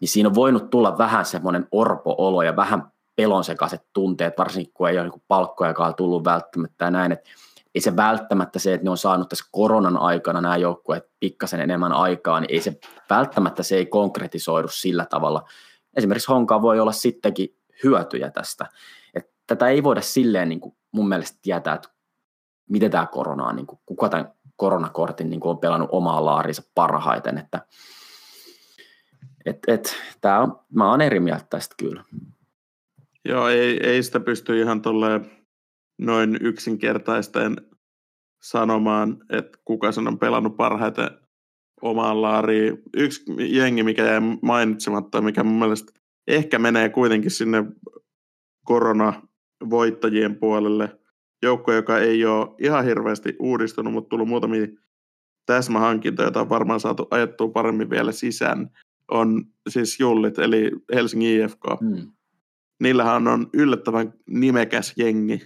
[0.00, 4.98] niin siinä on voinut tulla vähän semmoinen orpo-olo ja vähän pelonsekaiset tunteet, varsinkin kun ei
[4.98, 7.30] ole niin palkkojakaan tullut välttämättä ja näin, että
[7.74, 11.92] ei se välttämättä se, että ne on saanut tässä koronan aikana nämä joukkueet pikkasen enemmän
[11.92, 12.78] aikaa, niin ei se
[13.10, 15.44] välttämättä se ei konkretisoidu sillä tavalla.
[15.96, 18.66] Esimerkiksi Honka voi olla sittenkin hyötyjä tästä.
[19.14, 21.88] Että tätä ei voida silleen niin kuin mun mielestä tietää, että
[22.70, 26.62] miten tämä korona on, niin kuin, kuka tämän koronakortin niin kuin on pelannut omaa laarinsa
[26.74, 27.60] parhaiten, että
[29.46, 32.04] et, et, tää on, mä oon eri mieltä tästä kyllä.
[33.24, 35.30] Joo, ei, ei sitä pysty ihan tolleen
[35.98, 37.56] noin yksinkertaisten
[38.42, 41.10] sanomaan, että kuka sen on pelannut parhaiten
[41.82, 42.82] omaan laariin.
[42.96, 45.92] Yksi jengi, mikä jäi mainitsematta, mikä mun mielestä
[46.26, 47.64] ehkä menee kuitenkin sinne
[48.64, 50.98] koronavoittajien puolelle.
[51.42, 54.66] Joukko, joka ei ole ihan hirveästi uudistunut, mutta tullut muutamia
[55.46, 58.70] täsmähankintoja, joita on varmaan saatu ajettua paremmin vielä sisään,
[59.10, 61.64] on siis Jullit, eli Helsingin IFK.
[61.80, 62.12] Hmm.
[62.80, 65.40] Niillähän on yllättävän nimekäs jengi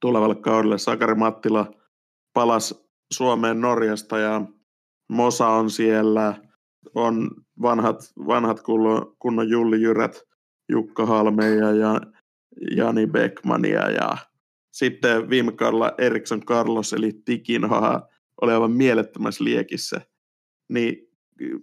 [0.00, 0.78] tulevalle kaudelle.
[0.78, 1.70] Sakari Mattila
[2.34, 4.42] palas Suomeen Norjasta ja
[5.08, 6.34] Mosa on siellä.
[6.94, 7.30] On
[7.62, 7.96] vanhat,
[8.26, 8.60] vanhat
[9.18, 10.22] kunnon, Julli Jyrät,
[10.68, 12.00] Jukka Halmeja ja
[12.76, 14.16] Jani Beckmania ja
[14.72, 18.08] sitten viime kaudella Eriksson Carlos eli Tikinhoha
[18.40, 20.00] oli aivan mielettömässä liekissä.
[20.68, 20.96] Niin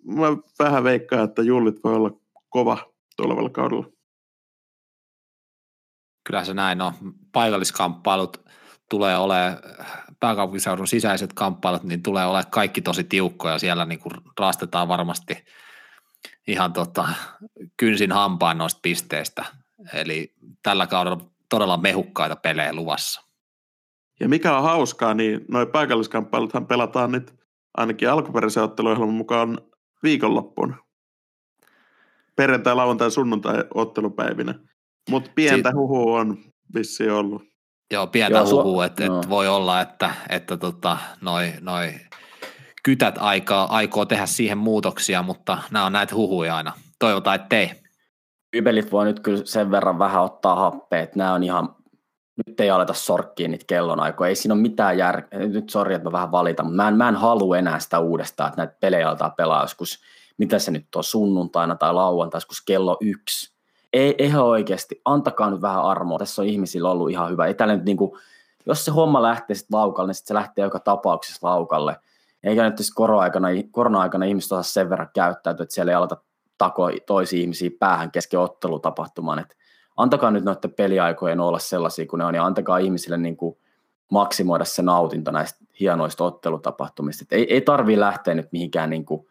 [0.06, 0.28] mä
[0.60, 2.12] vähän veikkaan, että Jullit voi olla
[2.50, 3.93] kova tulevalla kaudella.
[6.24, 6.94] Kyllä se näin on.
[7.32, 8.46] Paikalliskamppailut
[8.90, 9.58] tulee olemaan,
[10.20, 13.60] pääkaupunkiseudun sisäiset kamppailut, niin tulee olemaan kaikki tosi tiukkoja.
[13.60, 15.46] Siellä niin kuin raastetaan varmasti
[16.48, 17.10] ihan tota,
[17.78, 19.46] kynsin hampaan noista pisteistä.
[19.94, 21.18] Eli tällä kaudella
[21.50, 23.22] todella mehukkaita pelejä luvassa.
[24.20, 27.34] Ja mikä on hauskaa, niin noin paikalliskamppailut pelataan nyt
[27.78, 29.62] ainakin alkuperäisen otteluohjelman mukaan
[30.04, 30.76] viikonloppuun.
[32.36, 34.60] Perjantai, lauantai, sunnuntai ottelupäivinä.
[35.10, 36.38] Mutta pientä si- huhua on
[36.76, 37.44] vissi ollut.
[37.94, 39.20] Joo, pientä Joo, huhua, että no.
[39.20, 41.94] et voi olla, että, että tota, noi, noi
[42.84, 46.74] kytät aikaa, aikoo tehdä siihen muutoksia, mutta nämä on näitä huhuja aina.
[47.00, 47.72] Toivotaan, että ei.
[48.56, 51.76] Ybelit voi nyt kyllä sen verran vähän ottaa happea, että nämä on ihan
[52.48, 54.30] nyt ei aleta sorkkiin niitä kellonaikoja.
[54.30, 55.40] Ei siinä ole mitään järkeä.
[55.40, 58.48] Nyt sori, että mä vähän valitan, mutta mä en, mä en halua enää sitä uudestaan,
[58.48, 60.00] että näitä pelejä aletaan pelaa joskus,
[60.38, 63.53] mitä se nyt on, sunnuntaina tai lauantaina, joskus kello yksi.
[63.94, 66.20] Ei, ihan oikeasti, antakaa nyt vähän armoa.
[66.20, 67.46] Tässä on ihmisillä ollut ihan hyvä.
[67.46, 68.12] Ei nyt niin kuin,
[68.66, 71.96] jos se homma lähtee sitten laukalle, niin sit se lähtee joka tapauksessa laukalle.
[72.44, 76.18] Eikä nyt korona-aikana, korona-aikana ihmiset osaa sen verran käyttäytyä, että siellä ei aleta
[76.58, 79.40] takoa toisia ihmisiä päähän kesken ottelutapahtumaan.
[79.40, 79.56] Että
[79.98, 83.58] antakaa nyt noiden peliaikojen olla sellaisia kuin ne on, ja antakaa ihmisille niin kuin
[84.12, 87.26] maksimoida se nautinto näistä hienoista ottelutapahtumista.
[87.26, 89.28] Et ei, ei tarvii lähteä nyt mihinkään, niin kuin,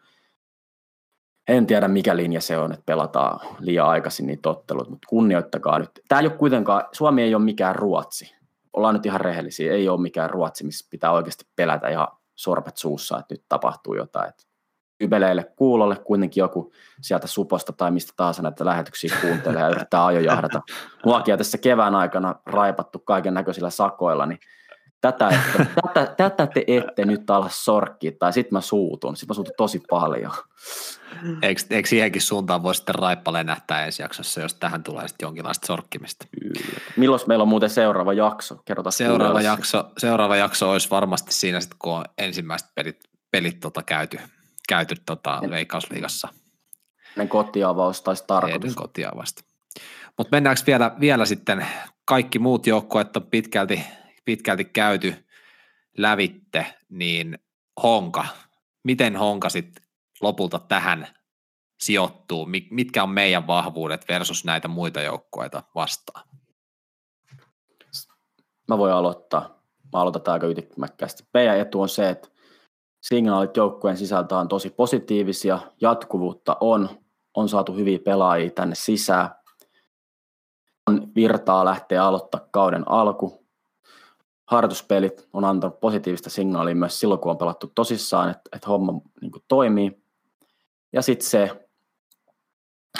[1.47, 5.89] en tiedä mikä linja se on, että pelataan liian aikaisin niitä ottelut, mutta kunnioittakaa nyt.
[6.07, 8.35] Tämä ei ole kuitenkaan, Suomi ei ole mikään Ruotsi.
[8.73, 13.19] Ollaan nyt ihan rehellisiä, ei ole mikään Ruotsi, missä pitää oikeasti pelätä ihan sorpet suussa,
[13.19, 14.29] että nyt tapahtuu jotain.
[14.29, 14.43] Että
[14.99, 16.71] kybeleille kuulolle kuitenkin joku
[17.01, 20.61] sieltä suposta tai mistä taas näitä lähetyksiä kuuntelee ja yrittää ajojahdata.
[21.05, 24.39] Muakin tässä kevään aikana raipattu kaiken näköisillä sakoilla, niin
[25.03, 29.35] tätä, että, tätä, tätä te ette nyt ala sorkkia, tai sitten mä suutun, sitten mä
[29.35, 30.31] suutun tosi paljon.
[31.41, 35.67] Eikö, eikö siihenkin suuntaan voi sitten raippaleen nähtää ensi jaksossa, jos tähän tulee sitten jonkinlaista
[35.67, 36.25] sorkkimista?
[36.39, 36.79] Kyllä.
[36.97, 38.55] Milloin meillä on muuten seuraava jakso?
[38.65, 42.99] Kerrotaan seuraava jakso, seuraava jakso olisi varmasti siinä sitten, kun on ensimmäiset pelit,
[43.31, 44.19] pelit tota käyty,
[44.69, 46.27] käyty tota Veikkausliigassa.
[47.09, 48.55] Ennen kotiavaus taisi tarkoitus.
[48.55, 49.43] Ennen kotiavasta.
[50.17, 51.67] Mutta mennäänkö vielä, vielä sitten
[52.05, 53.83] kaikki muut joukkueet on pitkälti,
[54.25, 55.25] pitkälti käyty
[55.97, 57.39] lävitte, niin
[57.83, 58.25] Honka,
[58.83, 59.83] miten Honka sitten
[60.21, 61.07] lopulta tähän
[61.79, 62.47] sijoittuu?
[62.69, 66.27] Mitkä on meidän vahvuudet versus näitä muita joukkueita vastaan?
[68.67, 69.63] Mä voin aloittaa.
[69.93, 71.23] Mä aloitan aika ytimäkkäästi.
[71.33, 72.29] Meidän etu on se, että
[73.01, 76.89] signaalit joukkueen sisältä on tosi positiivisia, jatkuvuutta on,
[77.33, 79.29] on saatu hyviä pelaajia tänne sisään,
[80.87, 83.42] on virtaa lähteä aloittaa kauden alku.
[84.45, 89.31] Harjoituspelit on antanut positiivista signaalia myös silloin, kun on pelattu tosissaan, että, että homma niin
[89.47, 90.03] toimii.
[90.93, 91.67] Ja sitten se,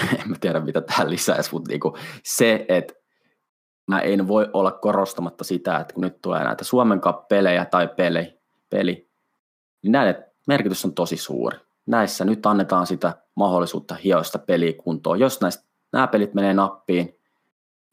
[0.20, 1.82] en mä tiedä mitä tähän lisäisi, mutta niin
[2.24, 2.94] se, että
[3.88, 8.40] mä en voi olla korostamatta sitä, että kun nyt tulee näitä Suomen pelejä tai peli,
[8.70, 9.14] peli
[9.84, 11.58] niin näiden merkitys on tosi suuri.
[11.86, 15.20] Näissä nyt annetaan sitä mahdollisuutta hioista peliä kuntoon.
[15.20, 15.64] Jos näistä,
[15.94, 17.20] nämä pelit menee nappiin,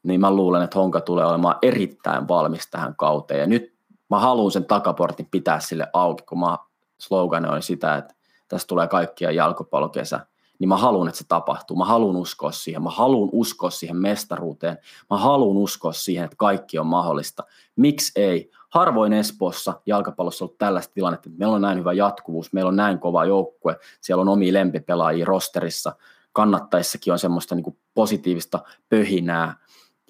[0.03, 3.39] niin mä luulen, että Honka tulee olemaan erittäin valmis tähän kauteen.
[3.39, 3.73] Ja nyt
[4.09, 6.57] mä haluan sen takaportin pitää sille auki, kun mä
[6.97, 8.13] slogan on sitä, että
[8.47, 10.25] tästä tulee kaikkia jalkapallokesä,
[10.59, 11.77] niin mä haluan, että se tapahtuu.
[11.77, 12.83] Mä haluan uskoa siihen.
[12.83, 14.77] Mä haluan uskoa siihen mestaruuteen.
[15.09, 17.43] Mä haluan uskoa siihen, että kaikki on mahdollista.
[17.75, 18.51] Miksi ei?
[18.69, 22.75] Harvoin Espoossa jalkapallossa on ollut tällaista tilannetta, että meillä on näin hyvä jatkuvuus, meillä on
[22.75, 25.95] näin kova joukkue, siellä on omia lempipelaajia rosterissa,
[26.33, 28.59] kannattaissakin on semmoista niin positiivista
[28.89, 29.55] pöhinää,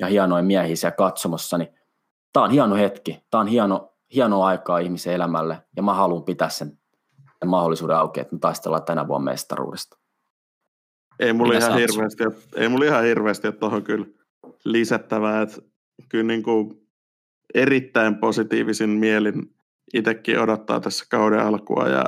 [0.01, 1.69] ja hienoja miehiä siellä katsomassa, niin
[2.33, 6.49] tämä on hieno hetki, tämä on hieno, hieno aikaa ihmisen elämälle, ja mä haluan pitää
[6.49, 6.79] sen,
[7.39, 9.97] sen mahdollisuuden auki, että me taistellaan tänä vuonna mestaruudesta.
[11.19, 12.23] Ei mulla, ihan hirveästi,
[12.55, 14.05] ei mulla ihan hirveästi ole tuohon kyllä
[14.65, 15.61] lisättävää, että
[16.09, 16.87] kyllä niin kuin
[17.53, 19.55] erittäin positiivisin mielin
[19.93, 22.05] itsekin odottaa tässä kauden alkua ja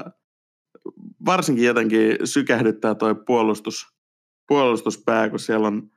[1.26, 3.88] varsinkin jotenkin sykähdyttää toi puolustus,
[4.48, 5.93] puolustuspää, kun siellä on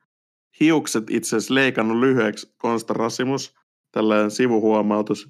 [0.61, 3.55] hiukset itse asiassa leikannut lyhyeksi Konsta Rasimus,
[3.93, 5.29] tällainen sivuhuomautus.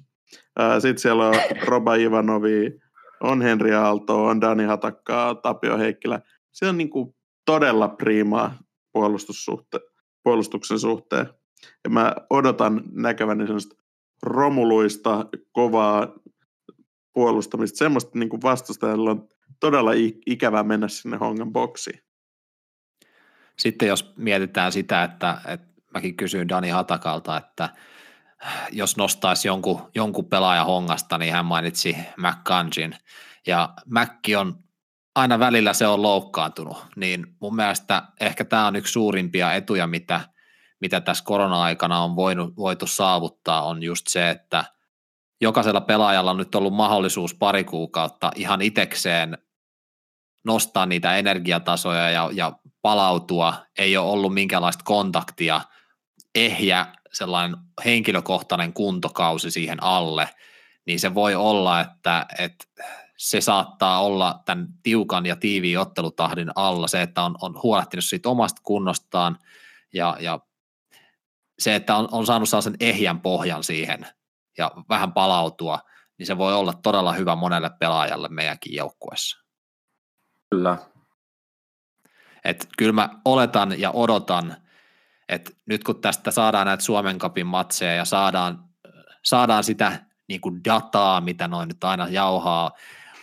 [0.79, 1.35] Sitten siellä on
[1.67, 2.79] Roba Ivanovi,
[3.21, 6.21] on Henri Aalto, on Dani Hatakkaa, Tapio Heikkilä.
[6.51, 8.59] Se on niin kuin todella priimaa
[10.23, 11.29] puolustuksen suhteen.
[11.83, 13.75] Ja mä odotan näkeväni sellaista
[14.23, 16.13] romuluista, kovaa
[17.13, 19.27] puolustamista, semmoista niin kuin vastustajalla on
[19.59, 19.91] todella
[20.25, 21.99] ikävää mennä sinne hongan boksiin.
[23.59, 27.69] Sitten jos mietitään sitä, että, että mäkin kysyin Dani Hatakalta, että
[28.71, 32.95] jos nostaisi jonkun, jonkun pelaaja hongasta, niin hän mainitsi McCanjin.
[33.47, 34.63] Ja Mäkki on
[35.15, 40.21] aina välillä se on loukkaantunut, niin mun mielestä ehkä tämä on yksi suurimpia etuja, mitä,
[40.81, 44.63] mitä tässä korona-aikana on voinut, voitu saavuttaa, on just se, että
[45.41, 49.37] jokaisella pelaajalla on nyt ollut mahdollisuus pari kuukautta ihan itekseen
[50.47, 52.51] nostaa niitä energiatasoja ja, ja
[52.81, 55.61] palautua, ei ole ollut minkäänlaista kontaktia,
[56.35, 60.29] ehjä sellainen henkilökohtainen kuntokausi siihen alle,
[60.85, 62.65] niin se voi olla, että, että
[63.17, 68.29] se saattaa olla tämän tiukan ja tiiviin ottelutahdin alla, se, että on, on huolehtinut siitä
[68.29, 69.37] omasta kunnostaan
[69.93, 70.39] ja, ja
[71.59, 74.07] se, että on, on saanut sellaisen ehjän pohjan siihen
[74.57, 75.79] ja vähän palautua,
[76.17, 79.46] niin se voi olla todella hyvä monelle pelaajalle meidänkin joukkueessa.
[80.49, 80.77] Kyllä.
[82.43, 84.55] Et kyllä mä oletan ja odotan,
[85.29, 88.59] että nyt kun tästä saadaan näitä Suomen kapin matseja ja saadaan,
[89.23, 92.71] saadaan sitä niin kuin dataa, mitä noin nyt aina jauhaa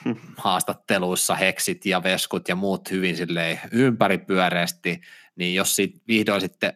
[0.44, 5.00] haastatteluissa, heksit ja veskut ja muut hyvin silleen ympäripyöreästi,
[5.36, 6.72] niin jos sit vihdoin sitten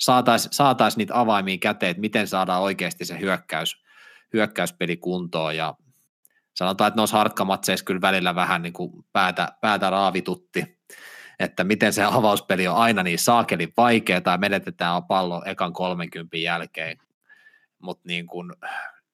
[0.00, 3.82] saataisiin saatais niitä avaimia käteen, että miten saadaan oikeasti se hyökkäys,
[4.32, 5.74] hyökkäyspeli kuntoon ja
[6.60, 10.78] sanotaan, että noissa harkkamatseissa kyllä välillä vähän niin kuin päätä, päätä raavitutti,
[11.38, 16.98] että miten se avauspeli on aina niin saakeli vaikea tai menetetään pallo ekan 30 jälkeen,
[17.82, 18.52] mutta niin kuin,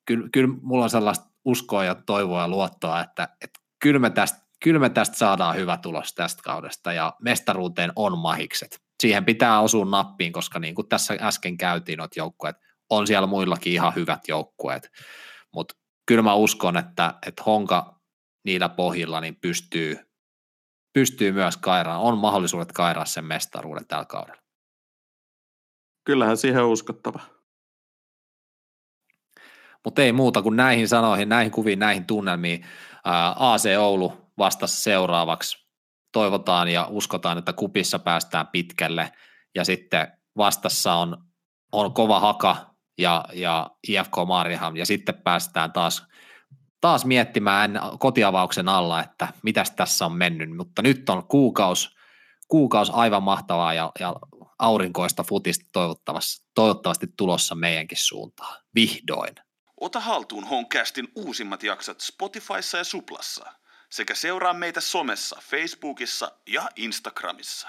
[0.07, 4.39] kyllä, kyllä mulla on sellaista uskoa ja toivoa ja luottoa, että, että kyllä, me tästä,
[4.63, 8.81] kyllä me tästä saadaan hyvä tulos tästä kaudesta ja mestaruuteen on mahikset.
[9.01, 12.57] Siihen pitää osua nappiin, koska niin kuin tässä äsken käytiin noita joukkueet,
[12.91, 14.91] on siellä muillakin ihan hyvät joukkueet,
[15.53, 15.75] mutta
[16.07, 18.01] kyllä mä uskon, että, että Honka
[18.45, 19.99] niillä pohjilla niin pystyy,
[20.93, 24.43] pystyy myös kairaan, on mahdollisuudet kairaa sen mestaruuden tällä kaudella.
[26.05, 27.21] Kyllähän siihen on uskottava.
[29.85, 32.67] Mutta ei muuta kuin näihin sanoihin, näihin kuviin, näihin tunnelmiin.
[33.37, 35.67] AC Oulu vastassa seuraavaksi.
[36.13, 39.13] Toivotaan ja uskotaan, että kupissa päästään pitkälle.
[39.55, 41.25] Ja sitten vastassa on,
[41.73, 44.77] on kova haka ja, ja IFK Mariham.
[44.77, 46.07] Ja sitten päästään taas,
[46.81, 50.57] taas miettimään kotiavauksen alla, että mitäs tässä on mennyt.
[50.57, 51.97] Mutta nyt on kuukaus,
[52.49, 54.17] kuukaus aivan mahtavaa ja, ja
[54.59, 58.63] aurinkoista futista toivottavasti, toivottavasti tulossa meidänkin suuntaan.
[58.75, 59.35] Vihdoin.
[59.81, 63.53] Ota haltuun Honcastin uusimmat jaksot Spotifyssa ja Suplassa
[63.91, 67.69] sekä seuraa meitä somessa, Facebookissa ja Instagramissa.